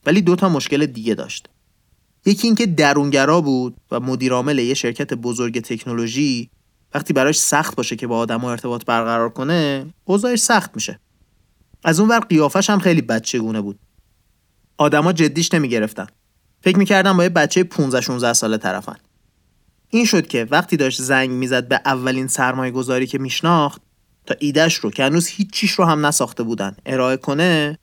ولی 0.06 0.22
دو 0.22 0.36
تا 0.36 0.48
مشکل 0.48 0.86
دیگه 0.86 1.14
داشت. 1.14 1.48
یکی 2.26 2.46
اینکه 2.46 2.66
درونگرا 2.66 3.40
بود 3.40 3.76
و 3.90 4.00
مدیرعامل 4.00 4.58
یه 4.58 4.74
شرکت 4.74 5.14
بزرگ 5.14 5.60
تکنولوژی 5.60 6.50
وقتی 6.94 7.12
براش 7.12 7.38
سخت 7.38 7.76
باشه 7.76 7.96
که 7.96 8.06
با 8.06 8.18
آدما 8.18 8.50
ارتباط 8.50 8.84
برقرار 8.84 9.30
کنه 9.30 9.86
اوضاعش 10.04 10.38
سخت 10.38 10.70
میشه. 10.74 11.00
از 11.84 12.00
اون 12.00 12.08
ور 12.08 12.20
قیافش 12.20 12.70
هم 12.70 12.78
خیلی 12.78 13.02
بچگونه 13.02 13.60
بود. 13.60 13.78
آدما 14.78 15.12
جدیش 15.12 15.54
نمی‌گرفتن. 15.54 16.06
فکر 16.60 16.78
می‌کردم 16.78 17.16
با 17.16 17.22
یه 17.22 17.28
بچه 17.28 17.64
15 17.64 18.00
16 18.00 18.32
ساله 18.32 18.58
طرفن. 18.58 18.96
این 19.90 20.04
شد 20.04 20.26
که 20.26 20.46
وقتی 20.50 20.76
داشت 20.76 21.02
زنگ 21.02 21.30
می‌زد 21.30 21.68
به 21.68 21.80
اولین 21.84 22.26
سرمایه 22.26 22.70
گذاری 22.70 23.06
که 23.06 23.18
میشناخت 23.18 23.82
تا 24.26 24.34
ایدهش 24.38 24.74
رو 24.74 24.90
که 24.90 25.04
هنوز 25.04 25.28
هیچ 25.28 25.52
چیش 25.52 25.70
رو 25.70 25.84
هم 25.84 26.06
نساخته 26.06 26.42
بودن 26.42 26.76
ارائه 26.86 27.16
کنه 27.16 27.78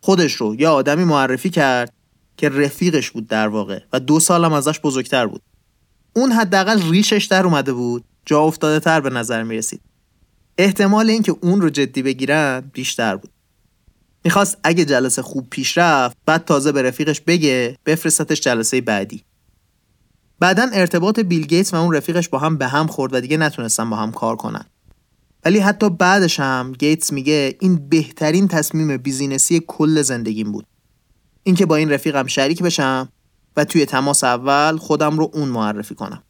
خودش 0.00 0.32
رو 0.32 0.54
یه 0.60 0.68
آدمی 0.68 1.04
معرفی 1.04 1.50
کرد 1.50 1.92
که 2.42 2.48
رفیقش 2.48 3.10
بود 3.10 3.28
در 3.28 3.48
واقع 3.48 3.80
و 3.92 4.00
دو 4.00 4.20
سالم 4.20 4.52
ازش 4.52 4.80
بزرگتر 4.80 5.26
بود. 5.26 5.42
اون 6.12 6.32
حداقل 6.32 6.90
ریشش 6.90 7.24
در 7.24 7.44
اومده 7.44 7.72
بود. 7.72 8.04
جا 8.26 8.40
افتاده 8.40 8.80
تر 8.80 9.00
به 9.00 9.10
نظر 9.10 9.42
می 9.42 9.56
رسید 9.56 9.80
احتمال 10.58 11.10
اینکه 11.10 11.36
اون 11.40 11.60
رو 11.60 11.70
جدی 11.70 12.02
بگیرن 12.02 12.60
بیشتر 12.72 13.16
بود. 13.16 13.30
می‌خواست 14.24 14.58
اگه 14.64 14.84
جلسه 14.84 15.22
خوب 15.22 15.50
پیش 15.50 15.78
رفت 15.78 16.16
بعد 16.26 16.44
تازه 16.44 16.72
به 16.72 16.82
رفیقش 16.82 17.20
بگه 17.20 17.76
بفرستتش 17.86 18.40
جلسه 18.40 18.80
بعدی. 18.80 19.24
بعدا 20.38 20.68
ارتباط 20.72 21.20
بیل 21.20 21.46
گیتس 21.46 21.74
و 21.74 21.76
اون 21.76 21.94
رفیقش 21.94 22.28
با 22.28 22.38
هم 22.38 22.56
به 22.56 22.66
هم 22.66 22.86
خورد 22.86 23.14
و 23.14 23.20
دیگه 23.20 23.36
نتونستن 23.36 23.90
با 23.90 23.96
هم 23.96 24.12
کار 24.12 24.36
کنن. 24.36 24.64
ولی 25.44 25.58
حتی 25.58 25.90
بعدش 25.90 26.40
هم 26.40 26.72
گیتس 26.78 27.12
میگه 27.12 27.56
این 27.60 27.88
بهترین 27.88 28.48
تصمیم 28.48 28.96
بیزینسی 28.96 29.62
کل 29.66 30.02
زندگیم 30.02 30.52
بود. 30.52 30.66
اینکه 31.42 31.66
با 31.66 31.76
این 31.76 31.90
رفیقم 31.90 32.26
شریک 32.26 32.62
بشم 32.62 33.08
و 33.56 33.64
توی 33.64 33.86
تماس 33.86 34.24
اول 34.24 34.76
خودم 34.76 35.18
رو 35.18 35.30
اون 35.34 35.48
معرفی 35.48 35.94
کنم. 35.94 36.22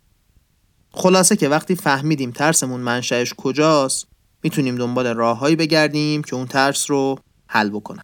خلاصه 0.91 1.37
که 1.37 1.49
وقتی 1.49 1.75
فهمیدیم 1.75 2.31
ترسمون 2.31 2.81
منشأش 2.81 3.35
کجاست 3.35 4.07
می‌تونیم 4.43 4.77
دنبال 4.77 5.07
راههایی 5.07 5.57
بگردیم 5.57 6.23
که 6.23 6.37
اون 6.37 6.47
ترس 6.47 6.91
رو 6.91 7.19
حل 7.47 7.71
بکنن 7.71 8.03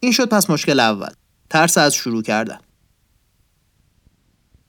این 0.00 0.12
شد 0.12 0.28
پس 0.28 0.50
مشکل 0.50 0.80
اول 0.80 1.10
ترس 1.50 1.78
از 1.78 1.94
شروع 1.94 2.22
کردن. 2.22 2.58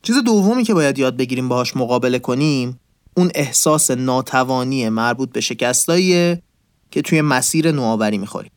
چیز 0.02 0.16
دومی 0.16 0.64
که 0.64 0.74
باید 0.74 1.00
یاد 1.00 1.18
بگیریم 1.18 1.50
باهاش 1.50 1.78
مقابله 1.78 2.20
کنیم 2.20 2.80
اون 3.18 3.32
احساس 3.36 3.92
ناتوانی 3.92 4.90
مربوط 4.90 5.32
به 5.32 5.42
شکستاییه 5.42 6.42
که 6.92 7.02
توی 7.02 7.22
مسیر 7.22 7.72
نوآوری 7.72 8.18
می‌خوریم. 8.18 8.52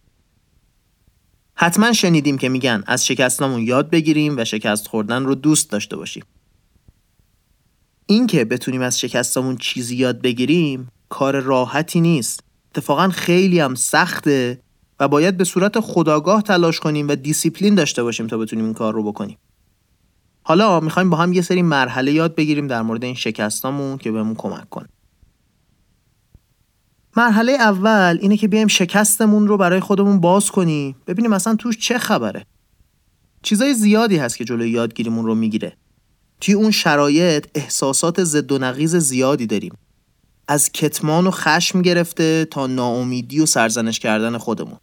حتما 1.62 1.93
شنیدیم 1.93 2.38
که 2.38 2.49
میگن 2.49 2.83
از 2.87 3.07
شکستنامون 3.07 3.62
یاد 3.62 3.90
بگیریم 3.90 4.38
و 4.38 4.45
شکست 4.45 4.88
خوردن 4.88 5.25
رو 5.25 5.35
دوست 5.35 5.71
داشته 5.71 5.97
باشیم. 5.97 6.25
اینکه 8.07 8.45
بتونیم 8.45 8.83
از 8.83 9.00
شکستمون 9.00 9.57
چیزی 9.57 9.97
یاد 9.97 10.21
بگیریم 10.21 10.88
کار 11.09 11.40
راحتی 11.40 12.00
نیست. 12.00 12.40
اتفاقا 12.71 13.09
خیلی 13.09 13.61
هم 13.61 13.75
سخته 13.75 14.61
و 15.00 15.09
باید 15.09 15.37
به 15.37 15.45
صورت 15.45 15.81
خداگاه 15.81 16.43
تلاش 16.43 16.81
کنیم 16.81 17.09
و 17.09 17.14
دیسیپلین 17.14 17.75
داشته 17.75 18.02
باشیم 18.02 18.26
تا 18.26 18.38
بتونیم 18.38 18.64
این 18.64 18.75
کار 18.75 18.95
رو 18.95 19.02
بکنیم. 19.02 19.38
حالا 20.43 20.81
می‌خوایم 20.81 21.11
با 21.11 21.17
هم 21.17 21.33
یه 21.33 21.43
سری 21.43 21.62
مرحله 21.62 22.12
یاد 22.12 22.35
بگیریم 22.35 22.67
در 22.67 22.83
مورد 22.83 23.05
این 23.05 23.14
شکستامون 23.14 23.99
که 23.99 24.12
بهمون 24.12 24.35
کمک 24.35 24.71
کنه. 24.71 24.88
مرحله 27.17 27.52
اول 27.52 28.19
اینه 28.21 28.37
که 28.37 28.49
بیایم 28.49 28.69
شکستمون 28.69 29.47
رو 29.47 29.57
برای 29.57 29.81
خودمون 29.81 30.21
باز 30.21 30.50
کنیم. 30.50 30.97
ببینیم 31.07 31.33
اصلا 31.33 31.57
توش 31.57 31.79
چه 31.79 31.99
خبره. 31.99 32.47
چیزای 33.43 33.75
زیادی 33.75 34.17
هست 34.17 34.37
که 34.37 34.45
جلوی 34.45 34.71
یادگیریمون 34.71 35.25
رو 35.25 35.35
می‌گیره. 35.35 35.76
توی 36.40 36.55
اون 36.55 36.71
شرایط 36.71 37.47
احساسات 37.55 38.25
ضد 38.25 38.52
و 38.52 38.59
نقیز 38.59 38.97
زیادی 38.97 39.47
داریم. 39.47 39.73
از 40.49 40.73
کتمان 40.73 41.26
و 41.26 41.31
خشم 41.31 41.83
گرفته 41.83 42.45
تا 42.45 42.67
ناامیدی 42.67 43.40
و 43.40 43.47
سرزنش 43.47 43.99
کردن 43.99 44.38
خودمون. 44.38 44.79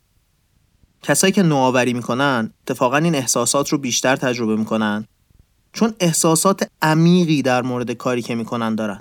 کسایی 1.03 1.33
که 1.33 1.43
نوآوری 1.43 1.93
می‌کنن 1.93 2.53
اتفاقا 2.61 2.97
این 2.97 3.15
احساسات 3.15 3.69
رو 3.69 3.77
بیشتر 3.77 4.15
تجربه 4.15 4.55
می‌کنن. 4.55 5.05
چون 5.73 5.93
احساسات 5.99 6.69
عمیقی 6.81 7.41
در 7.41 7.61
مورد 7.61 7.91
کاری 7.91 8.21
که 8.21 8.35
می‌کنن 8.35 8.75
دارن. 8.75 8.99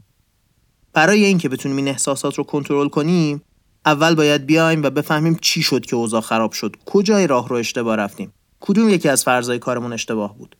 برای 0.97 1.25
اینکه 1.25 1.49
بتونیم 1.49 1.77
این 1.77 1.89
احساسات 1.89 2.35
رو 2.35 2.45
کنترل 2.45 2.89
کنیم 2.89 3.43
اول 3.87 4.15
باید 4.15 4.47
بیایم 4.47 4.83
و 4.83 4.91
بفهمیم 4.91 5.39
چی 5.43 5.63
شد 5.63 5.87
که 5.87 5.97
اوضاع 5.97 6.21
خراب 6.21 6.53
شد. 6.53 6.77
کجای 6.87 7.27
راه 7.27 7.49
رو 7.49 7.57
اشتباه 7.57 7.97
رفتیم؟ 7.97 8.33
کدوم 8.61 8.89
یکی 8.89 9.09
از 9.09 9.25
فرضای 9.25 9.59
کارمون 9.59 9.93
اشتباه 9.93 10.39
بود؟ 10.39 10.57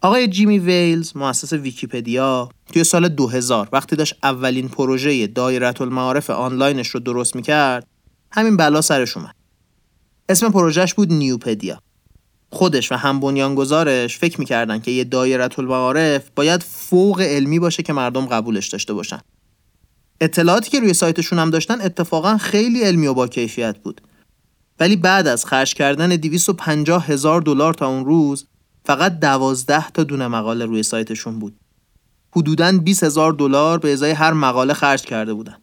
آقای 0.00 0.28
جیمی 0.28 0.58
ویلز 0.58 1.16
مؤسس 1.16 1.52
ویکیپدیا 1.52 2.48
توی 2.72 2.84
سال 2.84 3.08
2000 3.08 3.68
وقتی 3.72 3.96
داشت 3.96 4.14
اولین 4.22 4.68
پروژه 4.68 5.26
دایره 5.26 5.82
المعارف 5.82 6.30
آنلاینش 6.30 6.88
رو 6.88 7.00
درست 7.00 7.36
می‌کرد 7.36 7.86
همین 8.32 8.56
بلا 8.56 8.80
سرش 8.80 9.16
اومد. 9.16 9.34
اسم 10.28 10.50
پروژهش 10.50 10.94
بود 10.94 11.12
نیوپدیا. 11.12 11.89
خودش 12.52 12.92
و 12.92 12.94
هم 12.94 13.20
بنیانگذارش 13.20 14.18
فکر 14.18 14.40
می‌کردن 14.40 14.78
که 14.78 14.90
یه 14.90 15.04
دایره 15.04 15.48
المعارف 15.58 16.30
باید 16.36 16.62
فوق 16.62 17.20
علمی 17.20 17.58
باشه 17.58 17.82
که 17.82 17.92
مردم 17.92 18.26
قبولش 18.26 18.68
داشته 18.68 18.94
باشن. 18.94 19.20
اطلاعاتی 20.20 20.70
که 20.70 20.80
روی 20.80 20.94
سایتشون 20.94 21.38
هم 21.38 21.50
داشتن 21.50 21.80
اتفاقا 21.80 22.36
خیلی 22.36 22.82
علمی 22.82 23.06
و 23.06 23.14
با 23.14 23.28
کیفیت 23.28 23.78
بود. 23.78 24.00
ولی 24.80 24.96
بعد 24.96 25.26
از 25.26 25.44
خرج 25.44 25.74
کردن 25.74 26.16
250 26.16 27.06
هزار 27.06 27.40
دلار 27.40 27.74
تا 27.74 27.88
اون 27.88 28.04
روز 28.04 28.46
فقط 28.84 29.18
12 29.18 29.90
تا 29.90 30.04
دونه 30.04 30.28
مقاله 30.28 30.64
روی 30.64 30.82
سایتشون 30.82 31.38
بود. 31.38 31.56
حدوداً 32.36 32.72
20 32.72 33.04
هزار 33.04 33.32
دلار 33.32 33.78
به 33.78 33.92
ازای 33.92 34.10
هر 34.10 34.32
مقاله 34.32 34.74
خرج 34.74 35.02
کرده 35.02 35.34
بودن. 35.34 35.56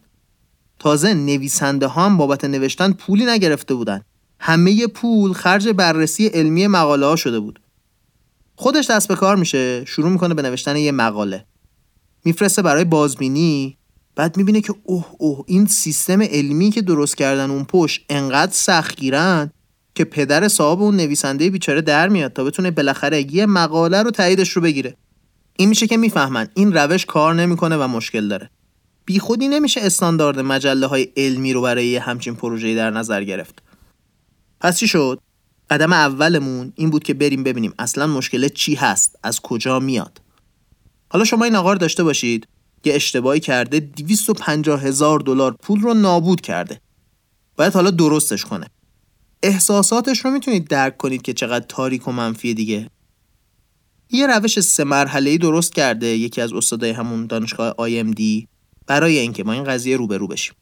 تازه 0.78 1.14
نویسنده 1.14 1.86
ها 1.86 2.04
هم 2.04 2.16
بابت 2.16 2.44
نوشتن 2.44 2.92
پولی 2.92 3.26
نگرفته 3.26 3.74
بودن. 3.74 4.02
همه 4.40 4.86
پول 4.86 5.32
خرج 5.32 5.68
بررسی 5.68 6.26
علمی 6.26 6.66
مقاله 6.66 7.06
ها 7.06 7.16
شده 7.16 7.40
بود. 7.40 7.60
خودش 8.56 8.90
دست 8.90 9.08
به 9.08 9.14
کار 9.14 9.36
میشه 9.36 9.84
شروع 9.84 10.10
می‌کنه 10.10 10.34
به 10.34 10.42
نوشتن 10.42 10.76
یه 10.76 10.92
مقاله. 10.92 11.44
میفرسته 12.24 12.62
برای 12.62 12.84
بازبینی 12.84 13.78
بعد 14.16 14.36
می‌بینه 14.36 14.60
که 14.60 14.74
اوه 14.82 15.06
اوه 15.18 15.44
این 15.46 15.66
سیستم 15.66 16.22
علمی 16.22 16.70
که 16.70 16.82
درست 16.82 17.16
کردن 17.16 17.50
اون 17.50 17.64
پشت 17.64 18.04
انقدر 18.08 18.52
سختگیرن 18.52 19.50
که 19.94 20.04
پدر 20.04 20.48
صاحب 20.48 20.82
اون 20.82 20.96
نویسنده 20.96 21.50
بیچاره 21.50 21.80
در 21.80 22.08
میاد 22.08 22.32
تا 22.32 22.44
بتونه 22.44 22.70
بالاخره 22.70 23.34
یه 23.34 23.46
مقاله 23.46 24.02
رو 24.02 24.10
تاییدش 24.10 24.50
رو 24.50 24.62
بگیره. 24.62 24.96
این 25.56 25.68
میشه 25.68 25.86
که 25.86 25.96
می‌فهمن 25.96 26.48
این 26.54 26.72
روش 26.72 27.06
کار 27.06 27.34
نمی‌کنه 27.34 27.76
و 27.76 27.88
مشکل 27.88 28.28
داره. 28.28 28.50
بیخودی 29.04 29.48
نمیشه 29.48 29.80
استاندارد 29.80 30.38
مجله 30.38 30.86
های 30.86 31.08
علمی 31.16 31.52
رو 31.52 31.62
برای 31.62 31.96
همچین 31.96 32.34
پروژه‌ای 32.34 32.74
در 32.74 32.90
نظر 32.90 33.24
گرفت. 33.24 33.62
پس 34.60 34.78
چی 34.78 34.88
شد؟ 34.88 35.20
قدم 35.70 35.92
اولمون 35.92 36.72
این 36.76 36.90
بود 36.90 37.02
که 37.02 37.14
بریم 37.14 37.42
ببینیم 37.42 37.74
اصلا 37.78 38.06
مشکل 38.06 38.48
چی 38.48 38.74
هست 38.74 39.18
از 39.22 39.40
کجا 39.40 39.80
میاد. 39.80 40.20
حالا 41.10 41.24
شما 41.24 41.44
این 41.44 41.56
آقا 41.56 41.74
داشته 41.74 42.04
باشید. 42.04 42.48
یه 42.84 42.94
اشتباهی 42.94 43.40
کرده 43.40 43.80
250 43.80 44.82
هزار 44.82 45.20
دلار 45.20 45.56
پول 45.62 45.80
رو 45.80 45.94
نابود 45.94 46.40
کرده. 46.40 46.80
باید 47.56 47.72
حالا 47.72 47.90
درستش 47.90 48.44
کنه. 48.44 48.66
احساساتش 49.42 50.24
رو 50.24 50.30
می‌تونید 50.30 50.68
درک 50.68 50.96
کنید 50.96 51.22
که 51.22 51.32
چقدر 51.32 51.66
تاریک 51.68 52.08
و 52.08 52.12
منفی 52.12 52.54
دیگه. 52.54 52.90
یه 54.10 54.26
روش 54.26 54.60
سه 54.60 54.84
مرحله‌ای 54.84 55.38
درست 55.38 55.74
کرده 55.74 56.06
یکی 56.06 56.40
از 56.40 56.52
استادای 56.52 56.90
همون 56.90 57.26
دانشگاه 57.26 57.74
IMD 57.78 58.46
برای 58.86 59.18
اینکه 59.18 59.44
ما 59.44 59.52
این 59.52 59.64
قضیه 59.64 59.96
روبرو 59.96 60.26
بشیم. 60.26 60.54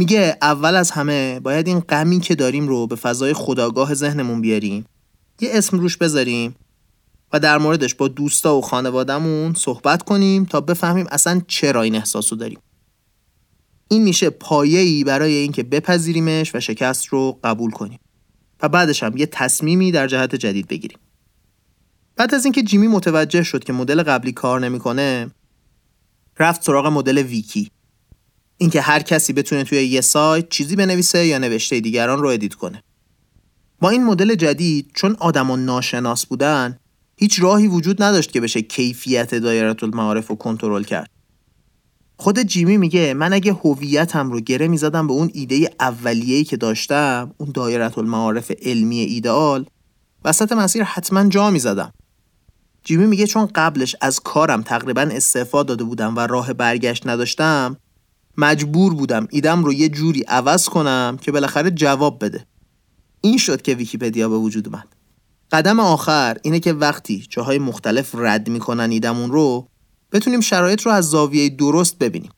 میگه 0.00 0.36
اول 0.42 0.76
از 0.76 0.90
همه 0.90 1.40
باید 1.40 1.66
این 1.66 1.80
غمی 1.80 2.20
که 2.20 2.34
داریم 2.34 2.68
رو 2.68 2.86
به 2.86 2.96
فضای 2.96 3.32
خداگاه 3.32 3.94
ذهنمون 3.94 4.40
بیاریم 4.40 4.84
یه 5.40 5.50
اسم 5.52 5.78
روش 5.78 5.96
بذاریم 5.96 6.56
و 7.32 7.40
در 7.40 7.58
موردش 7.58 7.94
با 7.94 8.08
دوستا 8.08 8.56
و 8.56 8.60
خانوادهمون 8.60 9.54
صحبت 9.54 10.02
کنیم 10.02 10.44
تا 10.44 10.60
بفهمیم 10.60 11.06
اصلا 11.10 11.42
چرا 11.46 11.82
این 11.82 11.94
احساسو 11.94 12.36
داریم. 12.36 12.58
این 13.88 14.02
میشه 14.02 14.30
پایه‌ای 14.30 15.04
برای 15.04 15.34
اینکه 15.34 15.62
بپذیریمش 15.62 16.54
و 16.54 16.60
شکست 16.60 17.06
رو 17.06 17.38
قبول 17.44 17.70
کنیم 17.70 17.98
و 18.62 18.68
بعدش 18.68 19.02
هم 19.02 19.16
یه 19.16 19.26
تصمیمی 19.26 19.92
در 19.92 20.06
جهت 20.06 20.34
جدید 20.34 20.68
بگیریم. 20.68 20.98
بعد 22.16 22.34
از 22.34 22.44
اینکه 22.44 22.62
جیمی 22.62 22.88
متوجه 22.88 23.42
شد 23.42 23.64
که 23.64 23.72
مدل 23.72 24.02
قبلی 24.02 24.32
کار 24.32 24.60
نمی‌کنه 24.60 25.30
رفت 26.38 26.62
سراغ 26.62 26.86
مدل 26.86 27.18
ویکی. 27.18 27.70
اینکه 28.60 28.80
هر 28.80 29.02
کسی 29.02 29.32
بتونه 29.32 29.64
توی 29.64 29.84
یه 29.84 30.00
سایت 30.00 30.48
چیزی 30.48 30.76
بنویسه 30.76 31.26
یا 31.26 31.38
نوشته 31.38 31.80
دیگران 31.80 32.18
رو 32.18 32.28
edit 32.28 32.54
کنه. 32.54 32.82
با 33.80 33.90
این 33.90 34.04
مدل 34.04 34.34
جدید 34.34 34.90
چون 34.94 35.16
آدمان 35.18 35.64
ناشناس 35.64 36.26
بودن 36.26 36.78
هیچ 37.16 37.42
راهی 37.42 37.66
وجود 37.66 38.02
نداشت 38.02 38.32
که 38.32 38.40
بشه 38.40 38.62
کیفیت 38.62 39.34
دایره 39.34 39.76
المعارف 39.82 40.26
رو 40.26 40.36
کنترل 40.36 40.82
کرد. 40.82 41.10
خود 42.16 42.42
جیمی 42.42 42.76
میگه 42.76 43.14
من 43.14 43.32
اگه 43.32 43.52
هویتم 43.52 44.30
رو 44.30 44.40
گره 44.40 44.68
می‌زدم 44.68 45.06
به 45.06 45.12
اون 45.12 45.30
ایده 45.34 45.70
اولیه‌ای 45.80 46.44
که 46.44 46.56
داشتم 46.56 47.34
اون 47.36 47.50
دایره 47.54 47.98
المعارف 47.98 48.52
علمی 48.62 49.00
ایدئال 49.00 49.66
وسط 50.24 50.52
مسیر 50.52 50.82
حتما 50.82 51.28
جا 51.28 51.50
می‌زدم. 51.50 51.92
جیمی 52.84 53.06
میگه 53.06 53.26
چون 53.26 53.48
قبلش 53.54 53.96
از 54.00 54.20
کارم 54.20 54.62
تقریبا 54.62 55.02
استعفا 55.02 55.62
داده 55.62 55.84
بودم 55.84 56.16
و 56.16 56.20
راه 56.20 56.52
برگشت 56.52 57.06
نداشتم 57.06 57.76
مجبور 58.40 58.94
بودم 58.94 59.28
ایدم 59.30 59.64
رو 59.64 59.72
یه 59.72 59.88
جوری 59.88 60.22
عوض 60.22 60.68
کنم 60.68 61.18
که 61.20 61.32
بالاخره 61.32 61.70
جواب 61.70 62.24
بده. 62.24 62.46
این 63.20 63.38
شد 63.38 63.62
که 63.62 63.74
ویکیپدیا 63.74 64.28
به 64.28 64.36
وجود 64.36 64.68
اومد. 64.68 64.88
قدم 65.52 65.80
آخر 65.80 66.36
اینه 66.42 66.60
که 66.60 66.72
وقتی 66.72 67.26
جاهای 67.28 67.58
مختلف 67.58 68.14
رد 68.14 68.48
می‌کنن 68.48 68.90
ایدمون 68.90 69.32
رو 69.32 69.68
بتونیم 70.12 70.40
شرایط 70.40 70.82
رو 70.82 70.92
از 70.92 71.10
زاویه 71.10 71.48
درست 71.48 71.98
ببینیم. 71.98 72.30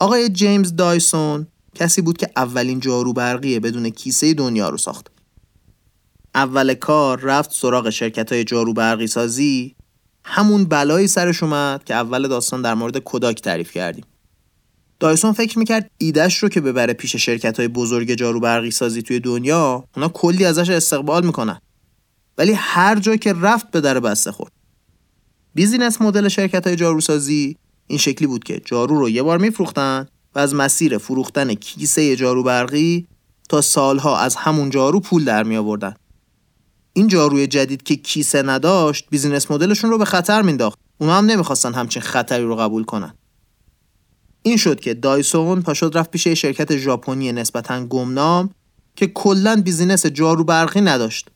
آقای 0.00 0.28
جیمز 0.28 0.76
دایسون 0.76 1.46
کسی 1.74 2.02
بود 2.02 2.16
که 2.16 2.30
اولین 2.36 2.80
جارو 2.80 3.12
برقی 3.12 3.58
بدون 3.58 3.90
کیسه 3.90 4.34
دنیا 4.34 4.68
رو 4.68 4.78
ساخت. 4.78 5.10
اول 6.34 6.74
کار 6.74 7.20
رفت 7.20 7.52
سراغ 7.52 7.90
شرکت 7.90 8.32
های 8.32 8.44
جارو 8.44 8.72
برقی 8.72 9.06
سازی 9.06 9.76
همون 10.24 10.64
بلایی 10.64 11.08
سرش 11.08 11.42
اومد 11.42 11.84
که 11.84 11.94
اول 11.94 12.28
داستان 12.28 12.62
در 12.62 12.74
مورد 12.74 12.98
کداک 13.04 13.42
تعریف 13.42 13.72
کردیم. 13.72 14.04
دایسون 15.02 15.32
فکر 15.32 15.58
می‌کرد 15.58 15.90
ایدهش 15.98 16.38
رو 16.38 16.48
که 16.48 16.60
ببره 16.60 16.92
پیش 16.92 17.16
شرکت 17.16 17.58
های 17.58 17.68
بزرگ 17.68 18.14
جارو 18.14 18.40
برقی 18.40 18.70
سازی 18.70 19.02
توی 19.02 19.20
دنیا 19.20 19.84
اونا 19.96 20.08
کلی 20.08 20.44
ازش 20.44 20.70
استقبال 20.70 21.26
می‌کنن 21.26 21.60
ولی 22.38 22.52
هر 22.52 22.98
جا 22.98 23.16
که 23.16 23.32
رفت 23.32 23.70
به 23.70 23.80
در 23.80 24.00
بسته 24.00 24.32
خورد 24.32 24.52
business 25.54 26.02
model 26.02 26.28
شرکت 26.28 26.66
های 26.66 26.76
جاروسازی 26.76 27.56
این 27.86 27.98
شکلی 27.98 28.26
بود 28.26 28.44
که 28.44 28.62
جارو 28.64 28.98
رو 28.98 29.08
یه 29.08 29.22
بار 29.22 29.38
میفروختن 29.38 30.06
و 30.34 30.38
از 30.38 30.54
مسیر 30.54 30.98
فروختن 30.98 31.54
کیسه 31.54 32.16
جارو 32.16 32.42
برقی 32.42 33.06
تا 33.48 33.60
سالها 33.60 34.18
از 34.18 34.36
همون 34.36 34.70
جارو 34.70 35.00
پول 35.00 35.24
در 35.24 35.42
می 35.42 35.56
آوردن. 35.56 35.94
این 36.92 37.08
جاروی 37.08 37.46
جدید 37.46 37.82
که 37.82 37.96
کیسه 37.96 38.42
نداشت 38.42 39.06
business 39.10 39.50
model 39.50 39.72
شون 39.72 39.90
رو 39.90 39.98
به 39.98 40.04
خطر 40.04 40.42
مینداخت. 40.42 40.78
اونا 40.98 41.18
هم 41.18 41.24
نمی‌خواستن 41.26 41.74
همچین 41.74 42.02
خطری 42.02 42.44
رو 42.44 42.56
قبول 42.56 42.84
کنن. 42.84 43.14
این 44.42 44.56
شد 44.56 44.80
که 44.80 44.94
دایسون 44.94 45.62
پاشد 45.62 45.90
رفت 45.94 46.10
پیش 46.10 46.28
شرکت 46.28 46.76
ژاپنی 46.76 47.32
نسبتا 47.32 47.86
گمنام 47.86 48.50
که 48.96 49.06
کلا 49.06 49.62
business 49.64 50.06
جارو 50.06 50.44
برقی 50.44 50.80
نداشت. 50.80 51.28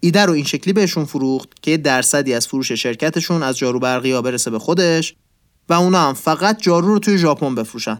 ایده 0.00 0.26
رو 0.26 0.32
این 0.32 0.44
شکلی 0.44 0.72
بهشون 0.72 1.04
فروخت 1.04 1.48
که 1.62 1.76
درصدی 1.76 2.34
از 2.34 2.46
فروش 2.46 2.72
شرکتشون 2.72 3.42
از 3.42 3.58
جارو 3.58 3.78
برقی 3.78 4.12
ها 4.12 4.22
برسه 4.22 4.50
به 4.50 4.58
خودش 4.58 5.14
و 5.68 5.72
اونا 5.72 6.08
هم 6.08 6.14
فقط 6.14 6.62
جارو 6.62 6.88
رو 6.88 6.98
توی 6.98 7.18
ژاپن 7.18 7.54
بفروشن. 7.54 7.98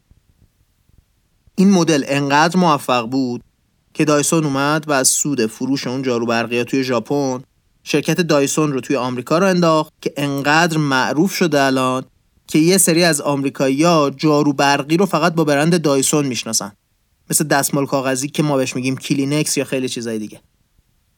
این 1.55 1.71
مدل 1.71 2.05
انقدر 2.07 2.59
موفق 2.59 3.07
بود 3.07 3.43
که 3.95 4.05
دایسون 4.05 4.45
اومد 4.45 4.89
و 4.89 4.93
از 4.93 5.09
سود 5.09 5.47
فروش 5.47 5.87
اون 5.87 6.03
جارو 6.03 6.27
برقی 6.27 6.65
توی 6.65 6.85
ژاپن 6.85 7.43
شرکت 7.83 8.21
دایسون 8.21 8.73
رو 8.73 8.81
توی 8.81 8.97
آمریکا 8.97 9.39
راه 9.39 9.47
انداخت 9.47 9.93
که 10.01 10.13
انقدر 10.17 10.79
معروف 10.79 11.35
شده 11.35 11.63
الان 11.63 12.05
که 12.51 12.59
یه 12.59 12.79
سری 12.79 13.05
از 13.05 13.21
آمریکایی‌ها 13.21 14.11
جارو 14.11 14.53
برقی 14.53 14.97
رو 14.97 15.07
فقط 15.07 15.35
با 15.35 15.45
برند 15.45 15.83
دایسون 15.83 16.27
می‌شناسن. 16.27 16.73
مثل 17.31 17.45
دستمال 17.45 17.87
کاغذی 17.87 18.29
که 18.29 18.43
ما 18.43 18.57
بهش 18.57 18.77
میگیم 18.77 18.97
کلینکس 18.97 19.57
یا 19.57 19.65
خیلی 19.65 19.89
چیزای 19.89 20.19
دیگه. 20.19 20.41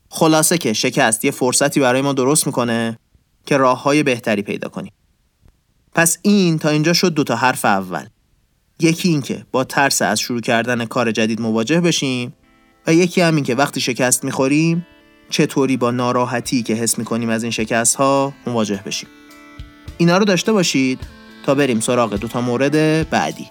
خلاصه 0.09 0.59
که 0.59 0.73
شکست 0.73 1.25
یه 1.25 1.31
فرصتی 1.31 1.81
برای 1.81 2.03
ما 2.03 2.13
درست 2.13 2.47
می‌کنه 2.47 2.99
که 3.47 3.57
راه 3.57 3.83
های 3.83 4.03
بهتری 4.03 4.43
پیدا 4.43 4.69
کنیم. 4.69 4.93
پس 5.95 6.19
این 6.23 6.59
تا 6.59 6.69
اینجا 6.69 6.93
شد 6.93 7.15
دوتا 7.15 7.37
حرف 7.37 7.65
اول. 7.65 8.07
یکی 8.81 9.09
این 9.09 9.23
که 9.23 9.47
با 9.53 9.65
ترس 9.65 10.03
از 10.03 10.21
شروع 10.21 10.41
کردن 10.41 10.85
کار 10.85 11.13
جدید 11.13 11.41
مواجه 11.41 11.81
بشیم 11.81 12.33
و 12.87 12.95
یکی 12.95 13.21
هم 13.21 13.35
این 13.35 13.45
که 13.45 13.55
وقتی 13.55 13.81
شکست 13.81 14.25
می‌خوریم 14.25 14.87
چطوری 15.31 15.77
با 15.77 15.91
ناراحتی 15.91 16.63
که 16.63 16.75
حس 16.75 16.99
می‌کنیم 16.99 17.29
از 17.29 17.43
این 17.43 17.53
شکست 17.53 17.95
ها 17.95 18.33
مواجه 18.47 18.83
بشیم. 18.87 19.09
اینا 19.99 20.19
رو 20.19 20.25
داشته 20.25 20.53
باشید. 20.53 21.22
تا 21.47 21.55
بریم 21.55 21.81
سراغ 21.81 22.15
دوتا 22.17 22.41
مورد 22.41 23.11
بعدی. 23.11 23.47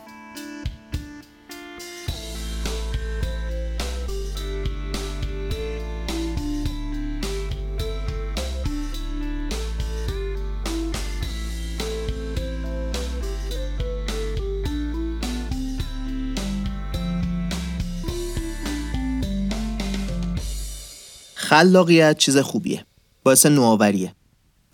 خلاقیت 21.36 22.18
چیز 22.18 22.38
خوبیه. 22.38 22.86
باعث 23.24 23.46
نوآوریه. 23.46 24.16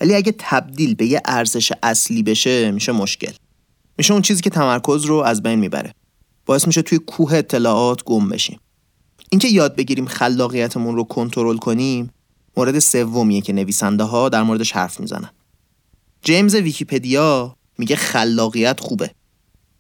ولی 0.02 0.16
اگه 0.16 0.36
تبدیل 0.38 0.96
به 0.96 1.06
یه 1.06 1.22
ارزش 1.26 1.72
اصلی 1.84 2.24
بشه 2.24 2.72
میشه 2.72 2.92
مشکل. 2.92 3.32
میشه 3.98 4.14
اون 4.14 4.22
چیزی 4.22 4.42
که 4.42 4.50
تمرکز 4.50 5.06
رو 5.06 5.16
از 5.16 5.44
بین 5.44 5.60
می‌بره. 5.60 5.94
باعث 6.46 6.68
میشه 6.68 6.82
توی 6.82 6.98
کوه 6.98 7.34
اطلاعات 7.34 8.04
گم 8.04 8.30
بشیم. 8.30 8.60
اینکه 9.30 9.48
یاد 9.48 9.76
بگیریم 9.76 10.06
خلاقیتمون 10.06 10.96
رو 10.96 11.04
کنترل 11.04 11.58
کنیم 11.58 12.10
مورد 12.58 12.80
سومیه 12.80 13.42
که 13.42 13.54
نویسنده 13.54 14.04
ها 14.04 14.30
در 14.30 14.44
موردش 14.44 14.72
حرف 14.72 15.00
می‌زنن. 15.00 15.30
جیمز 16.22 16.56
ویکیپدیا 16.56 17.56
میگه 17.78 17.96
خلاقیت 17.96 18.80
خوبه. 18.80 19.12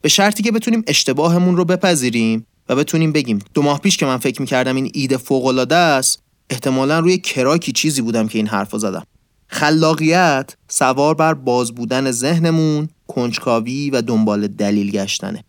به 0.01 0.09
شرطی 0.09 0.43
که 0.43 0.51
بتونیم 0.51 0.83
اشتباهمون 0.87 1.57
رو 1.57 1.65
بپذیریم 1.65 2.45
و 2.69 2.75
بتونیم 2.75 3.11
بگیم 3.11 3.39
دو 3.53 3.61
ماه 3.61 3.79
پیش 3.79 3.97
که 3.97 4.05
من 4.05 4.17
فکر 4.17 4.41
می‌کردم 4.41 4.75
این 4.75 4.91
ایده 4.93 5.17
فوق 5.17 5.45
العاده 5.45 5.75
است 5.75 6.19
احتمالا 6.49 6.99
روی 6.99 7.17
کراکی 7.17 7.71
چیزی 7.71 8.01
بودم 8.01 8.27
که 8.27 8.37
این 8.37 8.47
حرف 8.47 8.75
زدم. 8.75 9.03
خلاقیت 9.47 10.55
سوار 10.67 11.13
بر 11.15 11.33
باز 11.33 11.71
بودن 11.71 12.11
ذهنمون 12.11 12.89
کنجکاوی 13.07 13.89
و 13.89 14.01
دنبال 14.01 14.47
دلیل 14.47 14.91
گشتنه. 14.91 15.43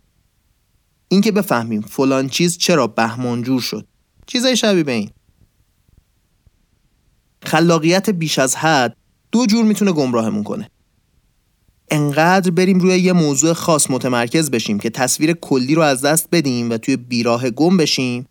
اینکه 1.09 1.33
بفهمیم 1.33 1.81
فلان 1.81 2.29
چیز 2.29 2.59
چرا 2.59 2.87
بهمانجور 2.87 3.61
شد. 3.61 3.87
چیزای 4.27 4.57
شبیه 4.57 4.83
به 4.83 4.93
این. 4.93 5.11
خلاقیت 7.45 8.11
بیش 8.11 8.39
از 8.39 8.57
حد 8.57 8.97
دو 9.33 9.47
جور 9.47 9.65
می‌تونه 9.65 9.93
گمراهمون 9.93 10.43
کنه. 10.43 10.71
انقدر 11.91 12.51
بریم 12.51 12.79
روی 12.79 12.99
یه 12.99 13.13
موضوع 13.13 13.53
خاص 13.53 13.91
متمرکز 13.91 14.51
بشیم 14.51 14.79
که 14.79 14.91
تصویر 14.91 15.33
کلی 15.33 15.75
رو 15.75 15.83
از 15.83 16.03
دست 16.03 16.29
بدیم 16.33 16.71
و 16.71 16.77
توی 16.77 16.97
بیراه 16.97 17.51
گم 17.51 17.77
بشیم 17.77 18.27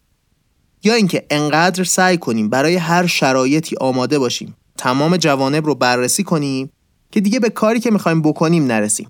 یا 0.83 0.93
اینکه 0.93 1.25
انقدر 1.29 1.83
سعی 1.83 2.17
کنیم 2.17 2.49
برای 2.49 2.75
هر 2.75 3.07
شرایطی 3.07 3.75
آماده 3.81 4.19
باشیم 4.19 4.56
تمام 4.77 5.17
جوانب 5.17 5.65
رو 5.65 5.75
بررسی 5.75 6.23
کنیم 6.23 6.71
که 7.11 7.21
دیگه 7.21 7.39
به 7.39 7.49
کاری 7.49 7.79
که 7.79 7.91
می‌خوایم 7.91 8.21
بکنیم 8.21 8.65
نرسیم. 8.65 9.09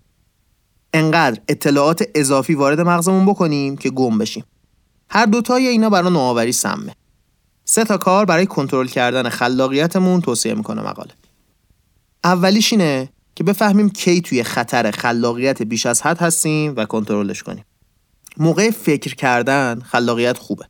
انقدر 0.93 1.41
اطلاعات 1.47 2.03
اضافی 2.15 2.53
وارد 2.53 2.81
مغزمون 2.81 3.25
بکنیم 3.25 3.77
که 3.77 3.89
گم 3.89 4.17
بشیم. 4.17 4.43
هر 5.09 5.25
دوتای 5.25 5.67
اینا 5.67 5.89
برای 5.89 6.13
نوآوری 6.13 6.51
سمه. 6.51 6.95
سه 7.65 7.83
تا 7.83 7.97
کار 7.97 8.25
برای 8.25 8.45
کنترل 8.45 8.87
کردن 8.87 9.29
خلاقیتمون 9.29 10.21
توصیه 10.21 10.53
می‌کنه 10.53 10.81
مقاله. 10.81 11.13
اولیش 12.23 12.73
اینه 12.73 13.09
که 13.35 13.43
بفهمیم 13.43 13.89
کی 13.89 14.21
توی 14.21 14.43
خطر 14.43 14.91
خلاقیت 14.91 15.61
بیش 15.61 15.85
از 15.85 16.01
حد 16.01 16.17
هستیم 16.17 16.73
و 16.77 16.85
کنترلش 16.85 17.43
کنیم. 17.43 17.65
موقع 18.37 18.71
فکر 18.71 19.15
کردن 19.15 19.79
خلاقیت 19.79 20.37
خوبه. 20.37 20.65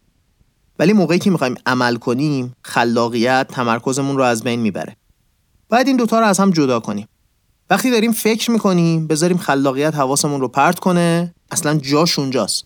ولی 0.79 0.93
موقعی 0.93 1.19
که 1.19 1.29
می‌خوایم 1.29 1.55
عمل 1.65 1.95
کنیم 1.95 2.55
خلاقیت 2.61 3.47
تمرکزمون 3.49 4.17
رو 4.17 4.23
از 4.23 4.43
بین 4.43 4.59
می‌بره. 4.59 4.95
باید 5.69 5.87
این 5.87 5.97
دوتا 5.97 6.19
رو 6.19 6.25
از 6.25 6.39
هم 6.39 6.51
جدا 6.51 6.79
کنیم. 6.79 7.07
وقتی 7.69 7.91
داریم 7.91 8.11
فکر 8.11 8.51
می‌کنیم 8.51 9.07
بذاریم 9.07 9.37
خلاقیت 9.37 9.95
حواسمون 9.95 10.41
رو 10.41 10.47
پرت 10.47 10.79
کنه 10.79 11.35
اصلا 11.51 11.77
جاش 11.77 12.19
اونجاست. 12.19 12.65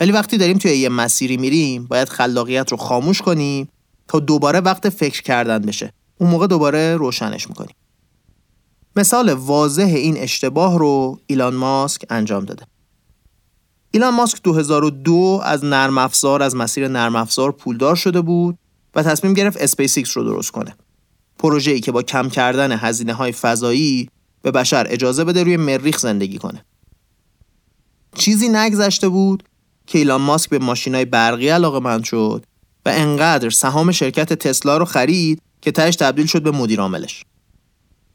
ولی 0.00 0.12
وقتی 0.12 0.38
داریم 0.38 0.58
توی 0.58 0.76
یه 0.76 0.88
مسیری 0.88 1.36
میریم 1.36 1.86
باید 1.86 2.08
خلاقیت 2.08 2.70
رو 2.70 2.76
خاموش 2.76 3.22
کنیم 3.22 3.68
تا 4.08 4.18
دوباره 4.18 4.60
وقت 4.60 4.88
فکر 4.88 5.22
کردن 5.22 5.58
بشه. 5.58 5.92
اون 6.18 6.30
موقع 6.30 6.46
دوباره 6.46 6.96
روشنش 6.96 7.48
می‌کنیم. 7.48 7.74
مثال 8.96 9.32
واضح 9.32 9.82
این 9.82 10.16
اشتباه 10.16 10.78
رو 10.78 11.18
ایلان 11.26 11.54
ماسک 11.54 12.04
انجام 12.10 12.44
داده. 12.44 12.66
ایلان 13.94 14.14
ماسک 14.14 14.42
2002 14.42 15.40
از 15.44 15.64
نرم 15.64 15.98
افزار 15.98 16.42
از 16.42 16.56
مسیر 16.56 16.88
نرم 16.88 17.16
افزار 17.16 17.52
پولدار 17.52 17.96
شده 17.96 18.20
بود 18.20 18.58
و 18.94 19.02
تصمیم 19.02 19.34
گرفت 19.34 19.56
اسپیس 19.60 20.16
رو 20.16 20.24
درست 20.24 20.50
کنه 20.50 20.76
پروژه‌ای 21.38 21.80
که 21.80 21.92
با 21.92 22.02
کم 22.02 22.28
کردن 22.28 22.72
هزینه 22.72 23.12
های 23.12 23.32
فضایی 23.32 24.08
به 24.42 24.50
بشر 24.50 24.86
اجازه 24.88 25.24
بده 25.24 25.42
روی 25.42 25.56
مریخ 25.56 25.98
زندگی 25.98 26.38
کنه 26.38 26.64
چیزی 28.16 28.48
نگذشته 28.48 29.08
بود 29.08 29.42
که 29.86 29.98
ایلان 29.98 30.20
ماسک 30.20 30.50
به 30.50 30.58
ماشینای 30.58 31.04
برقی 31.04 31.48
علاقه 31.48 31.78
مند 31.78 32.04
شد 32.04 32.44
و 32.86 32.88
انقدر 32.88 33.50
سهام 33.50 33.92
شرکت 33.92 34.32
تسلا 34.32 34.76
رو 34.76 34.84
خرید 34.84 35.42
که 35.62 35.72
تهش 35.72 35.96
تبدیل 35.96 36.26
شد 36.26 36.42
به 36.42 36.50
مدیر 36.50 36.80
عاملش. 36.80 37.24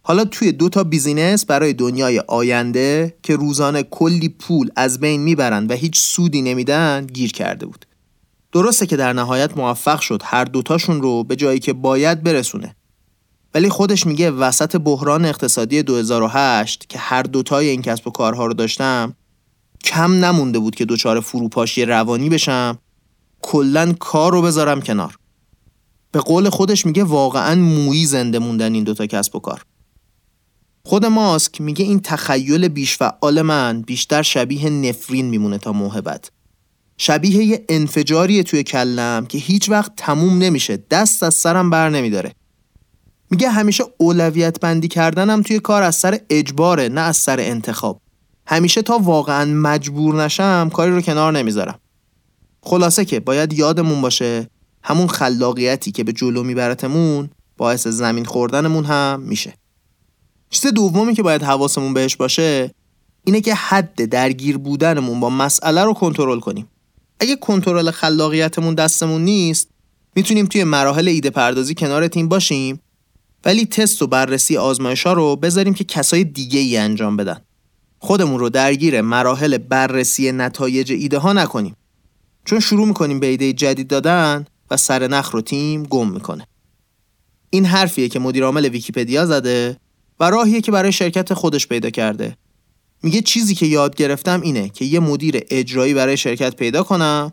حالا 0.10 0.26
توی 0.26 0.52
دو 0.52 0.70
تا 0.70 0.84
business 0.84 1.46
برای 1.46 1.74
دنیای 1.74 2.20
آینده 2.28 3.18
که 3.24 3.36
روزانه 3.36 3.84
کلی 3.84 4.30
پول 4.30 4.70
از 4.76 5.00
بین 5.00 5.22
می‌برند 5.22 5.72
و 5.72 5.74
هیچ 5.74 6.00
سودی 6.00 6.42
نمیدن 6.42 7.08
گیر 7.14 7.32
کرده 7.32 7.66
بود. 7.66 7.86
درسته 8.52 8.86
که 8.86 8.98
در 8.98 9.14
نهایت 9.14 9.58
موفق 9.58 10.00
شد 10.00 10.22
هر 10.26 10.46
دوتاشون 10.46 11.02
رو 11.02 11.24
به 11.24 11.36
جایی 11.36 11.60
که 11.60 11.74
باید 11.74 12.24
برسونه. 12.24 12.76
ولی 13.54 13.70
خودش 13.70 14.06
میگه 14.06 14.32
وسط 14.32 14.76
بحران 14.76 15.26
اقتصادی 15.26 15.84
2008 15.84 16.86
که 16.90 17.00
هر 17.00 17.24
دوتای 17.24 17.70
این 17.70 17.82
کسب 17.82 18.08
و 18.08 18.12
کارها 18.12 18.46
رو 18.46 18.54
داشتم 18.54 19.14
کم 19.84 20.26
نمونده 20.26 20.60
بود 20.60 20.76
که 20.76 20.86
دچار 20.86 21.20
فروپاشی 21.20 21.86
روانی 21.86 22.30
بشم 22.30 22.78
کلا 23.42 23.94
کار 24.00 24.32
رو 24.32 24.42
بذارم 24.42 24.82
کنار 24.82 25.18
به 26.12 26.20
قول 26.20 26.50
خودش 26.50 26.86
میگه 26.86 27.04
واقعا 27.04 27.56
مویی 27.56 28.06
زنده 28.06 28.40
موندن 28.40 28.74
این 28.74 28.84
دوتا 28.84 29.06
کسب 29.06 29.36
و 29.36 29.40
کار 29.40 29.66
خود 30.86 31.06
ماسک 31.06 31.62
میگه 31.62 31.86
این 31.86 32.00
تخیل 32.00 32.68
بیش 32.68 32.98
فعال 32.98 33.42
من 33.42 33.82
بیشتر 33.82 34.22
شبیه 34.22 34.70
نفرین 34.70 35.26
میمونه 35.26 35.58
تا 35.58 35.72
موهبت. 35.72 36.32
شبیه 36.98 37.44
یه 37.44 37.66
انفجاریه 37.70 38.44
توی 38.44 38.64
کلم 38.64 39.26
که 39.26 39.38
هیچ 39.38 39.70
وقت 39.70 39.92
تموم 39.98 40.38
نمیشه 40.38 40.84
دست 40.92 41.24
از 41.24 41.34
سرم 41.34 41.70
بر 41.70 41.90
نمیداره. 41.90 42.32
میگه 43.32 43.50
همیشه 43.50 43.84
اولویت 43.98 44.60
بندی 44.60 44.88
کردنم 44.88 45.42
توی 45.42 45.60
کار 45.60 45.84
از 45.84 45.96
سر 45.96 46.20
اجباره 46.30 46.90
نه 46.90 47.02
از 47.02 47.18
سر 47.18 47.40
انتخاب. 47.40 48.02
همیشه 48.48 48.82
تا 48.82 48.98
واقعا 48.98 49.46
مجبور 49.46 50.24
نشم 50.24 50.70
کاری 50.74 50.92
رو 50.92 51.02
کنار 51.02 51.34
نمی‌ذارم. 51.34 51.80
خلاصه 52.62 53.06
که 53.06 53.20
باید 53.20 53.54
یادمون 53.54 54.02
باشه 54.02 54.50
همون 54.84 55.08
خلاقیتی 55.08 55.92
که 55.92 56.04
به 56.04 56.14
جلو 56.14 56.44
میبرتمون 56.44 57.30
باعث 57.58 57.88
زمین 57.88 58.26
خوردنمون 58.26 58.86
هم 58.86 59.20
میشه. 59.20 59.54
چیز 60.50 60.74
دومی 60.74 61.14
که 61.14 61.24
باید 61.24 61.44
حواسمون 61.44 61.94
بهش 61.94 62.16
باشه 62.16 62.72
اینه 63.24 63.42
که 63.42 63.56
حد 63.56 64.06
درگیر 64.06 64.58
بودنمون 64.58 65.20
با 65.20 65.30
مسئله 65.30 65.84
رو 65.84 65.94
کنترل 65.94 66.40
کنیم. 66.40 66.68
اگه 67.20 67.36
کنترل 67.36 67.92
خلاقیتمون 67.92 68.76
دستمون 68.76 69.22
نیست 69.22 69.70
می‌تونیم 70.16 70.46
توی 70.46 70.64
مراحل 70.64 71.08
ایده 71.08 71.30
پردازی 71.30 71.76
کنار 71.76 72.08
تیم 72.08 72.28
باشیم 72.28 72.80
ولی 73.46 73.66
تست 73.66 74.02
و 74.02 74.08
بررسی 74.08 74.58
آزمایش 74.58 75.06
ها 75.06 75.14
رو 75.14 75.36
بذاریم 75.36 75.74
که 75.74 75.84
کسای 75.84 76.24
دیگه 76.24 76.60
ای 76.60 76.78
انجام 76.78 77.18
بدن. 77.18 77.42
خودمون 78.00 78.40
رو 78.40 78.50
درگیر 78.50 79.02
مراحل 79.02 79.58
بررسی 79.58 80.32
نتایج 80.32 80.92
ایده 80.92 81.18
ها 81.18 81.34
نکنیم. 81.34 81.76
چون 82.46 82.60
شروع 82.60 82.88
می‌کنیم 82.88 83.20
به 83.20 83.28
ایده 83.28 83.54
جدید 83.54 83.88
دادن 83.88 84.46
و 84.72 84.78
سر 84.78 85.08
نخ 85.08 85.32
رو 85.32 85.42
تیم 85.42 85.84
گم 85.84 86.10
می‌کنه. 86.10 86.48
این 87.50 87.66
حرفیه 87.66 88.10
که 88.10 88.20
مدیر 88.20 88.44
عامل 88.44 88.66
ویکیپدیا 88.66 89.26
زده 89.26 89.78
و 90.20 90.30
راهیه 90.30 90.62
که 90.62 90.72
برای 90.72 90.92
شرکت 90.92 91.34
خودش 91.34 91.68
پیدا 91.68 91.90
کرده. 91.90 92.38
میگه 93.04 93.22
چیزی 93.22 93.56
که 93.56 93.66
یاد 93.66 93.96
گرفتم 93.96 94.42
اینه 94.42 94.70
که 94.70 94.86
یه 94.86 95.00
مدیر 95.00 95.42
اجرایی 95.50 95.94
برای 95.94 96.18
شرکت 96.18 96.56
پیدا 96.56 96.84
کنم 96.84 97.32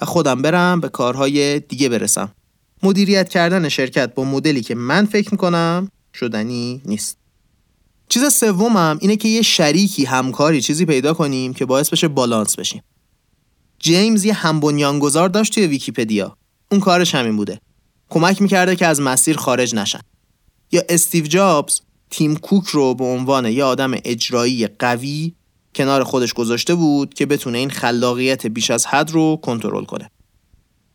و 0.00 0.04
خودم 0.04 0.42
برم 0.42 0.80
به 0.80 0.88
کارهای 0.88 1.60
دیگه 1.60 1.88
برسم. 1.88 2.32
مدیریت 2.82 3.28
کردن 3.28 3.68
شرکت 3.68 4.14
با 4.14 4.24
مدلی 4.24 4.60
که 4.60 4.74
من 4.74 5.06
فکر 5.06 5.28
می‌کنم 5.30 5.90
شدنی 6.14 6.82
نیست. 6.84 7.18
چیز 8.08 8.32
سومم 8.32 8.98
اینه 9.00 9.16
که 9.16 9.28
یه 9.28 9.42
شریکی 9.42 10.04
همکاری 10.04 10.60
چیزی 10.60 10.84
پیدا 10.84 11.14
کنیم 11.14 11.54
که 11.54 11.66
باعث 11.66 11.90
بشه 11.90 12.08
بالانس 12.08 12.56
بشیم. 12.56 12.82
جیمز 13.78 14.24
یه 14.24 14.32
هم 14.32 14.60
بنیانگذار 14.60 15.28
داشت 15.28 15.54
توی 15.54 15.66
ویکیپدیا. 15.66 16.36
اون 16.70 16.80
کارش 16.80 17.14
همین 17.14 17.36
بوده. 17.36 17.60
کمک 18.08 18.42
می‌کرده 18.42 18.76
که 18.76 18.86
از 18.86 19.00
مسیر 19.00 19.36
خارج 19.36 19.74
نشن. 19.74 20.00
یا 20.72 20.82
استیو 20.88 21.26
جابز 21.26 21.80
تیم 22.10 22.36
کوک 22.36 22.66
رو 22.66 22.94
به 22.94 23.04
عنوان 23.04 23.46
یه 23.46 23.64
آدم 23.64 23.90
اجرایی 24.04 24.66
قوی 24.66 25.34
کنار 25.74 26.04
خودش 26.04 26.32
گذاشته 26.32 26.74
بود 26.74 27.14
که 27.14 27.26
بتونه 27.26 27.58
این 27.58 27.70
خلاقیت 27.70 28.46
بیش 28.46 28.70
از 28.70 28.86
حد 28.86 29.10
رو 29.10 29.36
کنترل 29.42 29.84
کنه. 29.84 30.10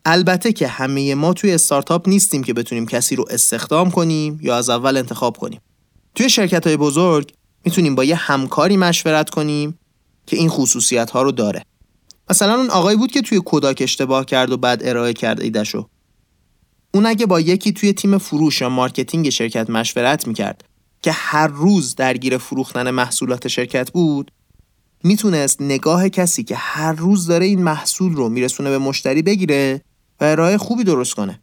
البته 0.04 0.52
که 0.52 0.68
همه 0.68 1.14
ما 1.14 1.32
توی 1.32 1.52
استارتاپ 1.52 2.08
نیستیم 2.08 2.44
که 2.44 2.54
بتونیم 2.54 2.86
کسی 2.86 3.16
رو 3.16 3.24
استخدام 3.30 3.90
کنیم 3.90 4.38
یا 4.42 4.56
از 4.56 4.70
اول 4.70 4.96
انتخاب 4.96 5.36
کنیم. 5.36 5.60
توی 6.14 6.30
شرکت 6.30 6.66
های 6.66 6.76
بزرگ 6.76 7.32
می‌تونیم 7.64 7.94
با 7.94 8.04
یه 8.04 8.16
همکاری 8.16 8.76
مشورت 8.76 9.30
کنیم 9.30 9.78
که 10.26 10.36
این 10.36 10.48
خصوصیت 10.48 11.10
ها 11.10 11.22
رو 11.22 11.32
داره. 11.32 11.64
مثلا 12.30 12.54
اون 12.54 12.70
آقایی 12.70 12.96
بود 12.96 13.10
که 13.10 13.22
توی 13.22 13.40
کوداک 13.40 13.78
اشتباه 13.80 14.24
کرد 14.24 14.52
و 14.52 14.56
بعد 14.56 14.86
ارائه 14.86 15.12
کرد 15.12 15.40
ایدهشو. 15.40 15.88
اون 16.94 17.06
اگه 17.06 17.26
با 17.26 17.40
یکی 17.40 17.72
توی 17.72 17.92
تیم 17.92 18.18
فروش 18.18 18.60
یا 18.60 18.68
marketing 18.68 19.30
شرکت 19.30 19.70
مشورت 19.70 20.26
می‌کرد 20.26 20.64
که 21.04 21.12
هر 21.12 21.46
روز 21.46 21.94
درگیر 21.94 22.38
فروختن 22.38 22.90
محصولات 22.90 23.48
شرکت 23.48 23.90
بود 23.90 24.30
می‌تونست 25.02 25.62
نگاه 25.62 26.08
کسی 26.08 26.44
که 26.44 26.56
هر 26.56 26.92
روز 26.92 27.26
داره 27.26 27.46
این 27.46 27.62
محصول 27.62 28.12
رو 28.12 28.28
میرسونه 28.28 28.70
به 28.70 28.78
مشتری 28.78 29.22
بگیره 29.22 29.82
و 30.20 30.24
ارائه 30.24 30.58
خوبی 30.58 30.84
درست 30.84 31.14
کنه. 31.14 31.40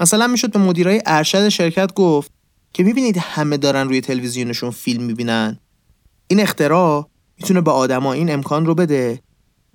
مثلا 0.00 0.26
می‌شد 0.26 0.52
به 0.52 0.58
مدیرای 0.58 1.02
ارشد 1.06 1.48
شرکت 1.48 1.94
گفت 1.94 2.30
که 2.72 2.84
می‌بینید 2.84 3.16
همه 3.16 3.56
دارن 3.56 3.88
روی 3.88 4.00
تلویزیونشون 4.00 4.70
فیلم 4.70 5.02
می‌بینن. 5.02 5.58
این 6.28 6.40
اختراع 6.40 7.08
می‌تونه 7.38 7.60
به 7.60 7.70
آدما 7.70 8.12
این 8.12 8.32
امکان 8.32 8.66
رو 8.66 8.74
بده 8.74 9.22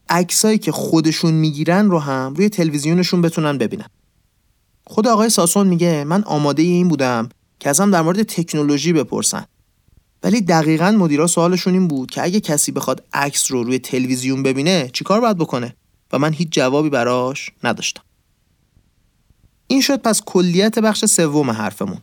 عکسایی 0.10 0.58
که 0.58 0.72
خودشون 0.72 1.34
می‌گیرن 1.34 1.90
رو 1.90 2.00
هم 2.00 2.34
روی 2.34 2.50
تلویزیونشون 2.50 3.22
بتونن 3.22 3.58
ببینن. 3.58 3.88
خود 4.88 5.08
آقای 5.08 5.30
ساسون 5.30 5.68
میگه 5.68 6.04
من 6.04 6.24
آماده 6.24 6.62
این 6.62 6.88
بودم 6.88 7.30
که 7.60 7.69
ازم 7.69 7.91
در 7.91 8.02
مورد 8.02 8.24
تکنولوژی 8.24 8.93
بپرسن. 8.93 9.45
ولی 10.24 10.41
دقیقا 10.41 10.91
مدیرا 10.91 11.28
سوالشون 11.28 11.74
این 11.74 11.88
بود 11.88 12.12
که 12.12 12.24
اگه 12.24 12.39
کسی 12.39 12.72
بخواد 12.72 13.04
عکس 13.13 13.52
رو 13.52 13.63
روی 13.63 13.80
تلویزیون 13.80 14.43
ببینه 14.43 14.89
چیکار 14.93 15.22
باید 15.22 15.38
بکنه؟ 15.38 15.76
و 16.13 16.19
من 16.19 16.34
هیچ 16.34 16.50
جوابی 16.52 16.89
براش 16.89 17.50
نداشتم. 17.63 18.04
این 19.67 19.82
شد 19.82 20.02
پس 20.02 20.22
کلیت 20.26 20.80
بخش 20.80 21.06
سوم 21.06 21.52
حرفمون. 21.52 21.98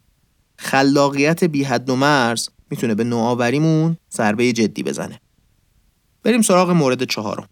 خلاقیت 0.58 1.44
بی 1.44 1.64
حد 1.64 1.90
و 1.90 1.96
مرز 1.96 2.48
می‌تونه 2.70 2.94
به 2.94 3.04
نوآوریمون 3.04 3.96
ضربه 4.12 4.52
جدی 4.52 4.82
بزنه. 4.82 5.20
بریم 6.22 6.42
سراغ 6.42 6.70
مورد 6.70 7.04
چهارم. 7.04 7.48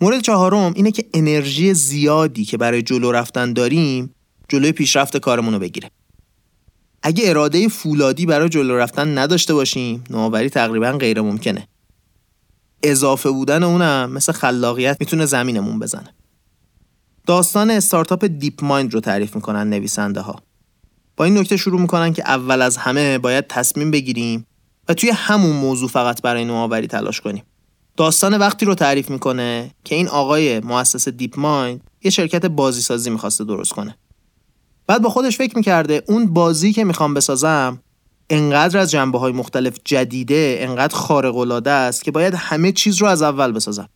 مورد 0.00 0.20
چهارم 0.20 0.72
اینه 0.76 0.90
که 0.90 1.04
انرژی 1.14 1.74
زیادی 1.74 2.44
که 2.44 2.56
برای 2.56 2.82
جلو 2.82 3.12
رفتن 3.12 3.52
داریم 3.52 4.14
جلوی 4.48 4.72
پیشرفت 4.72 5.16
کارمون 5.16 5.54
رو 5.54 5.60
بگیره. 5.60 5.90
اگه 7.02 7.30
اراده 7.30 7.68
فولادی 7.68 8.26
برای 8.26 8.48
جلو 8.48 8.76
رفتن 8.76 9.18
نداشته 9.18 9.54
باشیم 9.54 10.04
نوآوری 10.10 10.50
تقریبا 10.50 10.92
غیر 10.92 11.20
ممکنه. 11.20 11.68
اضافه 12.82 13.30
بودن 13.30 13.62
اونم 13.62 14.12
مثل 14.12 14.32
خلاقیت 14.32 14.96
می‌تونه 15.00 15.26
زمینمون 15.26 15.78
بزنه. 15.78 16.14
داستان 17.26 17.70
استارتاپ 17.70 18.24
DeepMind 18.24 18.94
رو 18.94 19.00
تعریف 19.00 19.34
می‌کنن 19.34 19.70
نویسنده 19.70 20.20
ها 20.20 20.42
با 21.16 21.24
این 21.24 21.38
نکته 21.38 21.56
شروع 21.56 21.80
می‌کنن 21.80 22.12
که 22.12 22.22
اول 22.22 22.62
از 22.62 22.76
همه 22.76 23.18
باید 23.18 23.46
تصمیم 23.46 23.90
بگیریم 23.90 24.46
و 24.88 24.94
توی 24.94 25.10
همون 25.10 25.56
موضوع 25.56 25.88
فقط 25.88 26.22
برای 26.22 26.44
نوآوری 26.44 26.86
تلاش 26.86 27.20
کنیم. 27.20 27.44
داستان 27.96 28.38
وقتی 28.38 28.66
رو 28.66 28.74
تعریف 28.74 29.10
می‌کنه 29.10 29.70
که 29.84 29.94
این 29.94 30.08
آقای 30.08 30.60
مؤسس 30.60 31.08
DeepMind 31.08 31.80
یه 32.04 32.10
شرکت 32.10 32.46
بازی 32.46 32.80
سازی 32.80 33.10
می‌خواسته 33.10 33.44
درست 33.44 33.72
کنه. 33.72 33.96
بعد 34.88 35.02
با 35.02 35.08
خودش 35.10 35.36
فکر 35.36 35.56
می‌کرده 35.56 36.02
اون 36.06 36.26
بازی 36.26 36.72
که 36.72 36.84
می‌خوام 36.84 37.14
بسازم 37.14 37.80
انقدر 38.30 38.78
از 38.78 38.90
جنبه 38.90 39.18
های 39.18 39.32
مختلف 39.32 39.76
جدیده 39.84 40.56
انقدر 40.60 40.94
خارق 40.94 41.36
العاده 41.36 41.70
است 41.70 42.04
که 42.04 42.10
باید 42.10 42.34
همه 42.34 42.72
چیز 42.72 42.96
رو 42.96 43.06
از 43.06 43.22
اول 43.22 43.52
بسازم. 43.52 43.88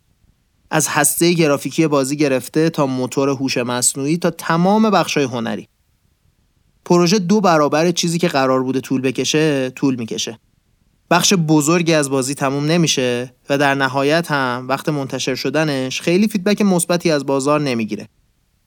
از 0.71 0.89
هسته 0.89 1.33
گرافیکی 1.33 1.87
بازی 1.87 2.17
گرفته 2.17 2.71
تا 2.71 2.87
موتور 2.87 3.29
هوش 3.29 3.57
مصنوعی 3.57 4.17
تا 4.17 4.31
تمام 4.31 4.91
بخشای 4.91 5.25
هنری. 5.25 5.69
پروژه 6.85 7.19
دو 7.19 7.41
برابر 7.41 7.91
چیزی 7.91 8.19
که 8.19 8.29
قرار 8.29 8.63
بوده 8.63 8.81
طول 8.81 9.01
بکشه 9.01 9.71
طول 9.71 9.95
می‌کشه. 9.95 10.39
بخش 11.11 11.35
بزرگی 11.35 11.95
از 11.95 12.11
بازی 12.11 12.35
تموم 12.35 12.65
نمیشه 12.65 13.35
و 13.49 13.59
در 13.59 13.75
نهایت 13.75 14.31
هم 14.31 14.67
وقت 14.69 14.89
منتشر 14.89 15.35
شدنش 15.35 16.01
خیلی 16.01 16.29
feedback 16.29 16.63
مثبتی 16.63 17.11
از 17.11 17.27
بازار 17.27 17.61
نمی‌گیره. 17.61 18.09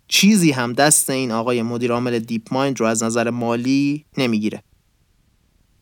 چیزی 0.08 0.52
هم 0.52 0.74
دست 0.74 1.10
این 1.10 1.32
آقای 1.32 1.62
مدیر 1.62 1.92
عامل 1.92 2.20
DeepMind 2.20 2.80
رو 2.80 2.86
از 2.86 3.04
نظر 3.04 3.30
مالی 3.30 4.06
نمی‌گیره. 4.18 4.64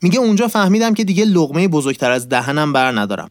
میگه 0.02 0.20
اونجا 0.20 0.48
فهمیدم 0.48 0.94
که 0.94 1.04
دیگه 1.04 1.26
لقمه 1.26 1.68
بزرگتر 1.68 2.12
از 2.12 2.30
دهنم 2.30 2.74
بر 2.74 3.00
ندارم. 3.00 3.30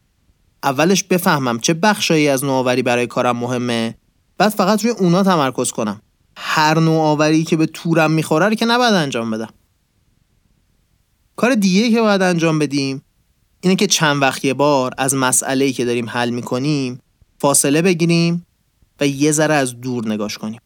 اولش 0.63 1.03
بفهمم 1.03 1.59
چه 1.59 1.73
بخشایی 1.73 2.27
از 2.27 2.43
نوآوری 2.43 2.81
برای 2.81 3.07
کارم 3.07 3.37
مهمه 3.37 3.95
بعد 4.37 4.49
فقط 4.49 4.83
روی 4.83 4.91
اونا 4.91 5.23
تمرکز 5.23 5.71
کنم. 5.71 6.01
هر 6.37 6.79
نوآوری 6.79 7.43
که 7.43 7.57
به 7.57 7.65
تورم 7.65 8.11
می‌خوره 8.11 8.49
رو 8.49 8.55
که 8.55 8.65
نباید 8.65 8.93
انجام 8.93 9.31
بدم. 9.31 9.49
کار 11.35 11.55
دیگه 11.55 11.91
که 11.91 12.01
باید 12.01 12.21
انجام 12.21 12.59
بدیم 12.59 13.01
اینه 13.61 13.75
که 13.75 13.87
چند 13.87 14.21
وقت 14.21 14.45
بار 14.45 14.93
از 14.97 15.15
مسئله 15.15 15.71
که 15.71 15.85
داریم 15.85 16.09
حل 16.09 16.29
می‌کنیم 16.29 16.99
فاصله 17.39 17.81
بگیریم 17.81 18.45
و 18.99 19.07
یه 19.07 19.31
ذره 19.31 19.53
از 19.53 19.81
دور 19.81 20.07
نگاش 20.07 20.37
کنیم. 20.37 20.59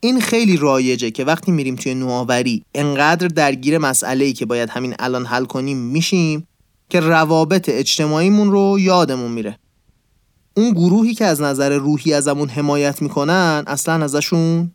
این 0.00 0.20
خیلی 0.20 0.56
رایجه 0.56 1.10
که 1.10 1.24
وقتی 1.24 1.52
میریم 1.52 1.76
توی 1.76 1.94
نوآوری 1.94 2.64
انقدر 2.74 3.28
درگیر 3.28 3.78
مسئله 3.78 4.32
که 4.32 4.46
باید 4.46 4.70
همین 4.70 4.94
الان 4.98 5.26
حل 5.26 5.44
کنیم 5.44 5.78
میشیم 5.78 6.46
که 6.88 7.00
روابط 7.00 7.68
اجتماعیمون 7.68 8.50
رو 8.50 8.76
یادمون 8.80 9.30
میره. 9.30 9.58
اون 10.56 10.70
گروهی 10.70 11.14
که 11.14 11.24
از 11.24 11.40
نظر 11.40 11.78
روحی 11.78 12.12
ازمون 12.12 12.48
حمایت 12.48 13.02
می‌کنن 13.02 13.64
اصلا 13.66 14.04
ازشون 14.04 14.70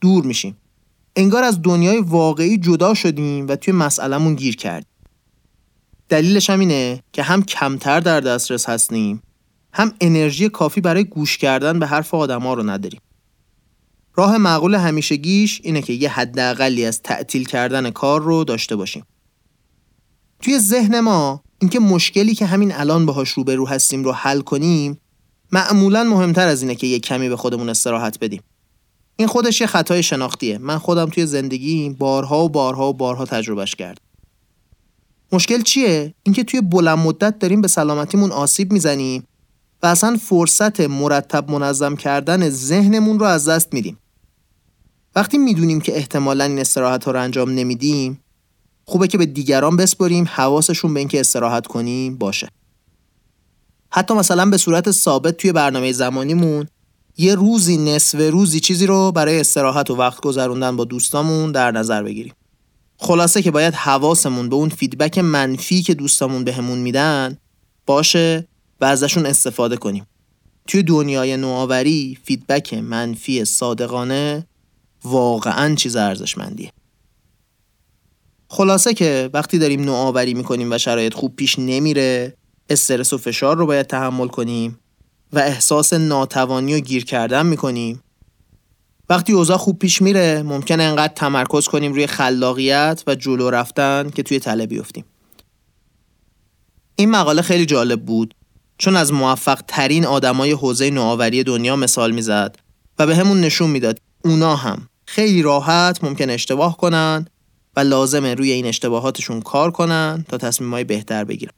دور 0.00 0.24
میشیم. 0.24 0.56
انگار 1.16 1.44
از 1.44 1.62
دنیای 1.62 1.98
واقعی 1.98 2.58
جدا 2.58 2.94
شدیم 2.94 3.48
و 3.48 3.56
توی 3.56 3.74
مسئلهمون 3.74 4.34
گیر 4.34 4.56
کردیم. 4.56 4.88
دلیلش 6.08 6.50
هم 6.50 6.60
اینه 6.60 7.02
که 7.12 7.22
هم 7.22 7.42
کمتر 7.42 8.00
در 8.00 8.20
دسترس 8.20 8.68
هستیم 8.68 9.22
هم 9.72 9.92
انرژی 10.00 10.48
کافی 10.48 10.80
برای 10.80 11.04
گوش 11.04 11.38
کردن 11.38 11.78
به 11.78 11.86
حرف 11.86 12.14
آدما 12.14 12.54
رو 12.54 12.62
نداریم. 12.62 13.00
راه 14.18 14.36
معقول 14.36 14.74
همیشگیش 14.74 15.60
اینه 15.64 15.82
که 15.82 15.92
یه 15.92 16.10
حداقلی 16.10 16.84
از 16.84 17.02
تعطیل 17.02 17.44
کردن 17.44 17.90
کار 17.90 18.22
رو 18.22 18.44
داشته 18.44 18.76
باشیم. 18.76 19.04
توی 20.42 20.58
ذهن 20.58 21.00
ما 21.00 21.42
اینکه 21.58 21.80
مشکلی 21.80 22.34
که 22.34 22.46
همین 22.46 22.72
الان 22.74 23.06
باهاش 23.06 23.30
روبرو 23.30 23.68
هستیم 23.68 24.04
رو 24.04 24.12
حل 24.12 24.40
کنیم 24.40 25.00
معمولا 25.52 26.04
مهمتر 26.04 26.48
از 26.48 26.62
اینه 26.62 26.74
که 26.74 26.86
یه 26.86 26.98
کمی 26.98 27.28
به 27.28 27.36
خودمون 27.36 27.68
استراحت 27.68 28.18
بدیم. 28.18 28.42
این 29.16 29.28
خودش 29.28 29.60
یه 29.60 29.66
خطای 29.66 30.02
شناختیه. 30.02 30.58
من 30.58 30.78
خودم 30.78 31.06
توی 31.06 31.26
زندگی 31.26 31.90
بارها 31.90 32.44
و 32.44 32.48
بارها 32.48 32.88
و 32.88 32.92
بارها 32.92 33.24
تجربهش 33.24 33.74
کرد 33.74 34.00
مشکل 35.32 35.62
چیه؟ 35.62 36.14
اینکه 36.22 36.44
توی 36.44 36.60
بلند 36.60 36.98
مدت 36.98 37.38
داریم 37.38 37.60
به 37.60 37.68
سلامتیمون 37.68 38.32
آسیب 38.32 38.72
می‌زنیم 38.72 39.26
و 39.82 39.86
اصلا 39.86 40.16
فرصت 40.16 40.80
مرتب 40.80 41.50
منظم 41.50 41.96
کردن 41.96 42.50
ذهنمون 42.50 43.18
رو 43.18 43.26
از 43.26 43.48
دست 43.48 43.74
میدیم. 43.74 43.98
وقتی 45.18 45.38
می‌دونیم 45.38 45.80
که 45.80 45.96
احتمالا 45.96 46.44
این 46.44 46.58
استراحت 46.58 47.04
ها 47.04 47.10
رو 47.10 47.20
انجام 47.20 47.50
نمیدیم 47.50 48.20
خوبه 48.84 49.08
که 49.08 49.18
به 49.18 49.26
دیگران 49.26 49.76
بسپریم 49.76 50.28
حواسشون 50.32 50.94
به 50.94 51.00
اینکه 51.00 51.20
استراحت 51.20 51.66
کنیم 51.66 52.18
باشه. 52.18 52.48
حتی 53.90 54.14
مثلا 54.14 54.46
به 54.46 54.56
صورت 54.56 54.90
ثابت 54.90 55.36
توی 55.36 55.52
برنامه 55.52 55.92
زمانیمون 55.92 56.66
یه 57.16 57.34
روزی 57.34 57.76
نصف 57.76 58.30
روزی 58.30 58.60
چیزی 58.60 58.86
رو 58.86 59.12
برای 59.12 59.40
استراحت 59.40 59.90
و 59.90 59.96
وقت 59.96 60.20
گذروندن 60.20 60.76
با 60.76 60.84
دوستامون 60.84 61.52
در 61.52 61.70
نظر 61.70 62.02
بگیریم. 62.02 62.34
خلاصه 62.96 63.42
که 63.42 63.50
باید 63.50 63.74
حواسمون 63.74 64.48
به 64.48 64.56
اون 64.56 64.68
feedback 64.68 65.18
منفی 65.18 65.82
که 65.82 65.94
دوستامون 65.94 66.44
بهمون 66.44 66.78
میدن 66.78 67.38
باشه 67.86 68.48
و 68.80 68.84
ازشون 68.84 69.26
استفاده 69.26 69.76
کنیم. 69.76 70.06
توی 70.66 70.82
دنیای 70.82 71.36
نوآوری 71.36 72.18
feedback 72.24 72.74
منفی 72.74 73.44
صادقانه 73.44 74.46
واقعا 75.04 75.74
چیز 75.74 75.96
ارزشمندیه. 75.96 76.72
خلاصه 78.48 78.94
که 78.94 79.30
وقتی 79.32 79.58
داریم 79.58 79.80
نوآوری 79.80 80.34
می‌کنیم 80.34 80.72
و 80.72 80.78
شرایط 80.78 81.14
خوب 81.14 81.36
پیش 81.36 81.58
نمیره 81.58 82.34
استرس 82.70 83.12
و 83.12 83.18
فشار 83.18 83.56
رو 83.56 83.66
باید 83.66 83.86
تحمل 83.86 84.28
کنیم 84.28 84.78
و 85.32 85.38
احساس 85.38 85.92
ناتوانی 85.92 86.74
و 86.74 86.80
گیر 86.80 87.04
کردن 87.04 87.46
می‌کنیم. 87.46 88.02
وقتی 89.10 89.32
اوضاع 89.32 89.56
خوب 89.56 89.78
پیش 89.78 90.02
میره 90.02 90.42
ممکنه 90.42 90.82
انقدر 90.82 91.12
تمرکز 91.14 91.68
کنیم 91.68 91.92
روی 91.92 92.06
خلاقیت 92.06 93.02
و 93.06 93.14
جلو 93.14 93.50
رفتن 93.50 94.10
که 94.10 94.22
توی 94.22 94.38
تله 94.38 94.66
بیفتیم. 94.66 95.04
این 96.96 97.10
مقاله 97.10 97.42
خیلی 97.42 97.66
جالب 97.66 98.04
بود 98.04 98.34
چون 98.78 98.96
از 98.96 99.12
موفق 99.12 99.60
ترین 99.68 100.06
آدمای 100.06 100.52
حوزه 100.52 100.90
نوآوری 100.90 101.44
دنیا 101.44 101.76
مثال 101.76 102.10
می‌زد 102.10 102.56
و 102.98 103.06
به 103.06 103.16
همون 103.16 103.40
نشون 103.40 103.70
می‌داد 103.70 104.00
اونا 104.30 104.56
هم. 104.56 104.88
خیلی 105.06 105.42
راحت 105.42 106.04
ممکن 106.04 106.30
اشتباه 106.30 106.76
کنن 106.76 107.26
و 107.76 107.80
لازمه 107.80 108.34
روی 108.34 108.50
این 108.50 108.66
اشتباهاتشون 108.66 109.40
کار 109.40 109.70
کنن 109.70 110.24
تا 110.28 110.36
تصمیمای 110.36 110.84
بهتر 110.84 111.24
بگیرن. 111.24 111.52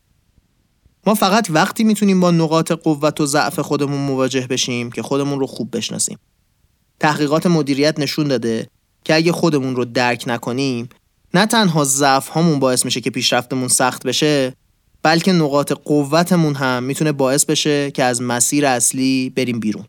ما 1.06 1.14
فقط 1.14 1.46
وقتی 1.50 1.84
می‌تونیم 1.84 2.20
با 2.20 2.30
نقاط 2.30 2.72
قوت 2.72 3.20
و 3.20 3.26
ضعف 3.26 3.58
خودمون 3.58 4.00
مواجه 4.00 4.46
بشیم 4.46 4.90
که 4.90 5.02
خودمون 5.02 5.40
رو 5.40 5.46
خوب 5.46 5.76
بشناسیم. 5.76 6.18
تحقیقات 7.00 7.46
مدیریت 7.46 7.98
نشون 7.98 8.28
داده 8.28 8.68
که 9.04 9.14
اگه 9.14 9.32
خودمون 9.32 9.76
رو 9.76 9.84
درک 9.84 10.24
نکنیم 10.26 10.88
نه 11.34 11.46
تنها 11.46 11.84
ضعف 11.84 12.28
هامون 12.28 12.58
باعث 12.58 12.84
میشه 12.84 13.00
که 13.00 13.10
پیشرفتمون 13.10 13.68
سخت 13.68 14.06
بشه 14.06 14.54
بلکه 15.02 15.32
نقاط 15.32 15.72
قوتمون 15.72 16.54
هم 16.54 16.82
می‌تونه 16.82 17.12
باعث 17.12 17.44
بشه 17.44 17.90
که 17.90 18.04
از 18.04 18.22
مسیر 18.22 18.66
اصلی 18.66 19.30
بریم 19.36 19.60
بیرون. 19.60 19.84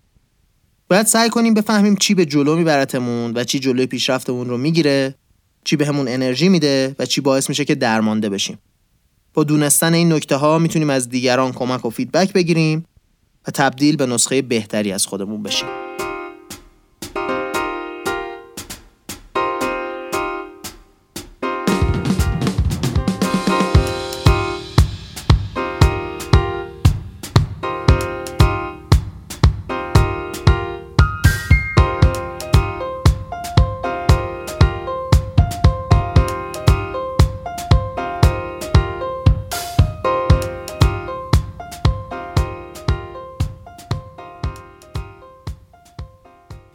باید 0.92 1.06
سعی 1.06 1.30
کنیم 1.30 1.54
بفهمیم 1.54 1.96
چی 1.96 2.14
به 2.14 2.26
جلو 2.26 2.56
میبرتمون 2.56 3.32
و 3.36 3.44
چی 3.44 3.60
جلوی 3.60 3.86
پیشرفتمون 3.86 4.50
رو 4.50 4.58
می‌گیره 4.58 5.16
چی 5.64 5.76
به 5.76 5.90
انرژی 5.90 6.50
میده 6.50 6.96
و 7.00 7.06
چی 7.06 7.22
باعث 7.22 7.50
میشه 7.50 7.66
که 7.66 7.76
درمانده 7.76 8.30
بشیم. 8.30 8.60
با 9.34 9.44
دونستن 9.44 9.94
این 9.94 10.14
نکته 10.14 10.36
ها 10.36 10.60
می‌تونیم 10.60 10.90
از 10.90 11.10
دیگران 11.10 11.52
کمک 11.52 11.86
و 11.86 11.90
فیدبک 11.90 12.34
بگیریم 12.34 12.86
و 13.48 13.52
تبدیل 13.52 13.96
به 13.96 14.06
نسخه 14.06 14.42
بهتری 14.42 14.92
از 14.92 15.06
خودمون 15.06 15.44
بشیم. 15.44 15.68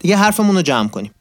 دیگه 0.06 0.16
حرفمون 0.16 0.56
رو 0.56 0.62
جمع 0.62 0.88
کنیم. 0.88 1.12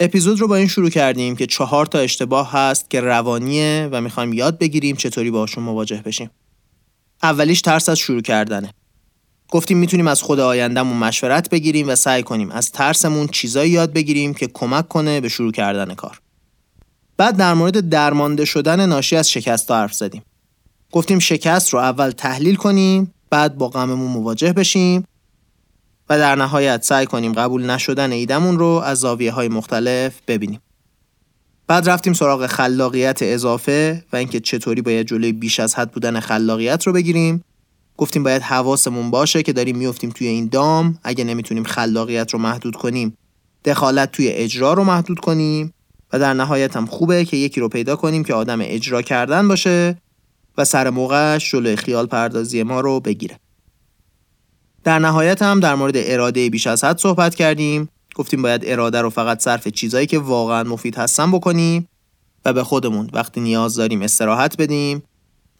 اپیزود 0.00 0.40
رو 0.40 0.48
با 0.48 0.56
این 0.56 0.68
شروع 0.68 0.90
کردیم 0.90 1.36
که 1.36 1.46
چهار 1.46 1.86
تا 1.86 1.98
اشتباه 1.98 2.52
هست 2.52 2.90
که 2.90 3.00
روانیه 3.00 3.88
و 3.92 4.00
می‌خوایم 4.00 4.32
یاد 4.32 4.58
بگیریم 4.58 4.96
چطوری 4.96 5.30
باشون 5.30 5.64
مواجه 5.64 6.02
بشیم. 6.04 6.30
اولیش 7.22 7.60
ترس 7.60 7.88
از 7.88 7.98
شروع 7.98 8.20
کردنه. 8.20 8.74
گفتیم 9.50 9.78
می‌تونیم 9.78 10.06
از 10.06 10.22
خود 10.22 10.40
آیندهمون 10.40 10.96
مشورت 10.96 11.50
بگیریم 11.50 11.88
و 11.88 11.96
سعی 11.96 12.22
کنیم 12.22 12.50
از 12.50 12.72
ترسمون 12.72 13.26
چیزایی 13.26 13.70
یاد 13.70 13.92
بگیریم 13.92 14.34
که 14.34 14.46
کمک 14.46 14.88
کنه 14.88 15.20
به 15.20 15.28
شروع 15.28 15.52
کردن 15.52 15.94
کار. 15.94 16.20
بعد 17.16 17.36
در 17.36 17.54
مورد 17.54 17.88
درمانده 17.88 18.44
شدن 18.44 18.86
ناشی 18.86 19.16
از 19.16 19.30
شکست 19.30 19.70
حرف 19.70 19.94
زدیم. 19.94 20.22
گفتیم 20.92 21.18
شکست 21.18 21.70
رو 21.70 21.78
اول 21.78 22.10
تحلیل 22.10 22.54
کنیم 22.54 23.14
بعد 23.30 23.58
با 23.58 23.68
غممون 23.68 24.10
مواجه 24.10 24.52
بشیم 24.52 25.04
و 26.08 26.18
در 26.18 26.34
نهایت 26.34 26.82
سعی 26.82 27.06
کنیم 27.06 27.32
قبول 27.32 27.70
نشدن 27.70 28.12
ایدمون 28.12 28.58
رو 28.58 28.66
از 28.66 28.98
زاویه 28.98 29.32
های 29.32 29.48
مختلف 29.48 30.20
ببینیم. 30.26 30.60
بعد 31.66 31.88
رفتیم 31.88 32.12
سراغ 32.12 32.46
خلاقیت 32.46 33.18
اضافه 33.22 34.04
و 34.12 34.16
اینکه 34.16 34.40
چطوری 34.40 34.82
باید 34.82 35.06
جلوی 35.06 35.32
بیش 35.32 35.60
از 35.60 35.74
حد 35.74 35.90
بودن 35.90 36.20
خلاقیت 36.20 36.86
رو 36.86 36.92
بگیریم. 36.92 37.44
گفتیم 37.96 38.22
باید 38.22 38.42
حواسمون 38.42 39.10
باشه 39.10 39.42
که 39.42 39.52
داریم 39.52 39.76
میفتیم 39.76 40.10
توی 40.10 40.26
این 40.26 40.48
دام 40.48 40.98
اگه 41.02 41.24
نمی‌تونیم 41.24 41.64
خلاقیت 41.64 42.30
رو 42.30 42.38
محدود 42.38 42.76
کنیم 42.76 43.16
دخالت 43.64 44.12
توی 44.12 44.28
اجرا 44.28 44.72
رو 44.72 44.84
محدود 44.84 45.18
کنیم 45.18 45.74
و 46.12 46.18
در 46.18 46.34
نهایت 46.34 46.76
هم 46.76 46.86
خوبه 46.86 47.24
که 47.24 47.36
یکی 47.36 47.60
رو 47.60 47.68
پیدا 47.68 47.96
کنیم 47.96 48.24
که 48.24 48.34
آدم 48.34 48.58
اجرا 48.62 49.02
کردن 49.02 49.48
باشه 49.48 49.98
و 50.58 50.64
سر 50.64 50.90
موقعش 50.90 51.50
جلوی 51.50 51.76
خیال 51.76 52.06
پردازی 52.06 52.62
ما 52.62 52.80
رو 52.80 53.00
بگیره. 53.00 53.38
در 54.84 54.98
نهایت 54.98 55.42
هم 55.42 55.60
در 55.60 55.74
مورد 55.74 55.94
اراده 55.96 56.50
بیش 56.50 56.66
از 56.66 56.84
حد 56.84 56.98
صحبت 56.98 57.34
کردیم. 57.34 57.88
گفتیم 58.14 58.42
باید 58.42 58.62
اراده 58.64 59.00
رو 59.00 59.10
فقط 59.10 59.40
صرف 59.40 59.68
چیزایی 59.68 60.06
که 60.06 60.18
واقعا 60.18 60.64
مفید 60.64 60.96
هستن 60.96 61.32
بکنیم 61.32 61.88
و 62.44 62.52
به 62.52 62.64
خودمون 62.64 63.10
وقتی 63.12 63.40
نیاز 63.40 63.74
داریم 63.74 64.02
استراحت 64.02 64.56
بدیم 64.56 65.02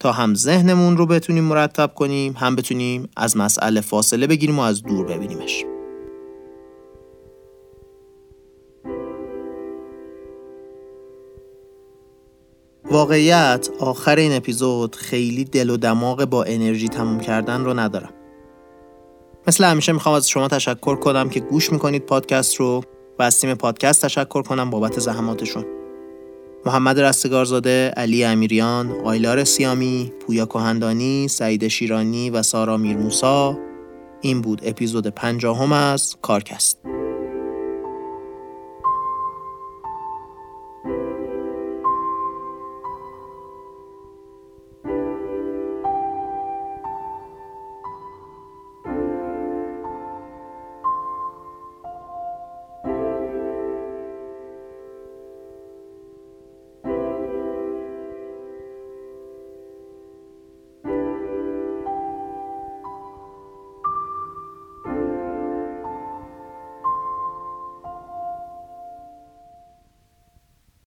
تا 0.01 0.13
هم 0.13 0.35
ذهنمون 0.35 0.97
رو 0.97 1.07
بتونیم 1.07 1.45
مرتب 1.45 1.95
کنیم 1.95 2.33
هم 2.33 2.57
بتونیم 2.57 3.09
از 3.17 3.37
مسئله 3.37 3.81
فاصله 3.81 4.27
بگیریم 4.27 4.59
و 4.59 4.63
از 4.63 4.83
دور 4.83 5.07
ببینیمش. 5.07 5.65
واقعیت 12.91 13.69
آخر 13.81 14.17
این 14.17 14.33
اپیزود 14.33 14.97
خیلی 14.97 15.45
دل 15.45 15.71
و 15.71 15.77
دماغ 15.77 16.25
با 16.25 16.45
انرژی 16.45 16.89
تموم 16.89 17.21
کردن 17.21 17.65
رو 17.65 17.79
ندارم 17.79 18.24
مثل 19.47 19.65
همیشه 19.65 19.93
می‌خوام 19.93 20.15
از 20.15 20.29
شما 20.29 20.49
تشکر 20.49 20.97
کنم 20.97 21.29
که 21.29 21.41
گوش 21.41 21.73
می‌کنید 21.73 22.07
پادکست 22.07 22.57
رو 22.57 22.83
و 23.19 23.23
از 23.23 23.41
تیم 23.41 23.55
پادکست 23.55 24.03
تشکر 24.03 24.43
کنم 24.43 24.71
بابت 24.71 24.99
زحماتشون. 24.99 25.65
محمد 26.67 27.01
رستگارزاده، 27.01 27.93
علی 27.97 28.25
امیریان، 28.25 28.91
آیلار 29.05 29.45
سیامی، 29.45 30.13
پویا 30.27 30.47
کهندانی، 30.47 31.29
سعید 31.29 31.69
شیرانی 31.69 32.31
و 32.31 32.43
سارا 32.43 32.77
میرموسا. 32.77 33.59
این 34.21 34.41
بود 34.41 34.61
اپیزود 34.65 35.07
پنجاهم 35.07 35.73
از 35.73 36.17
کارکست. 36.23 36.94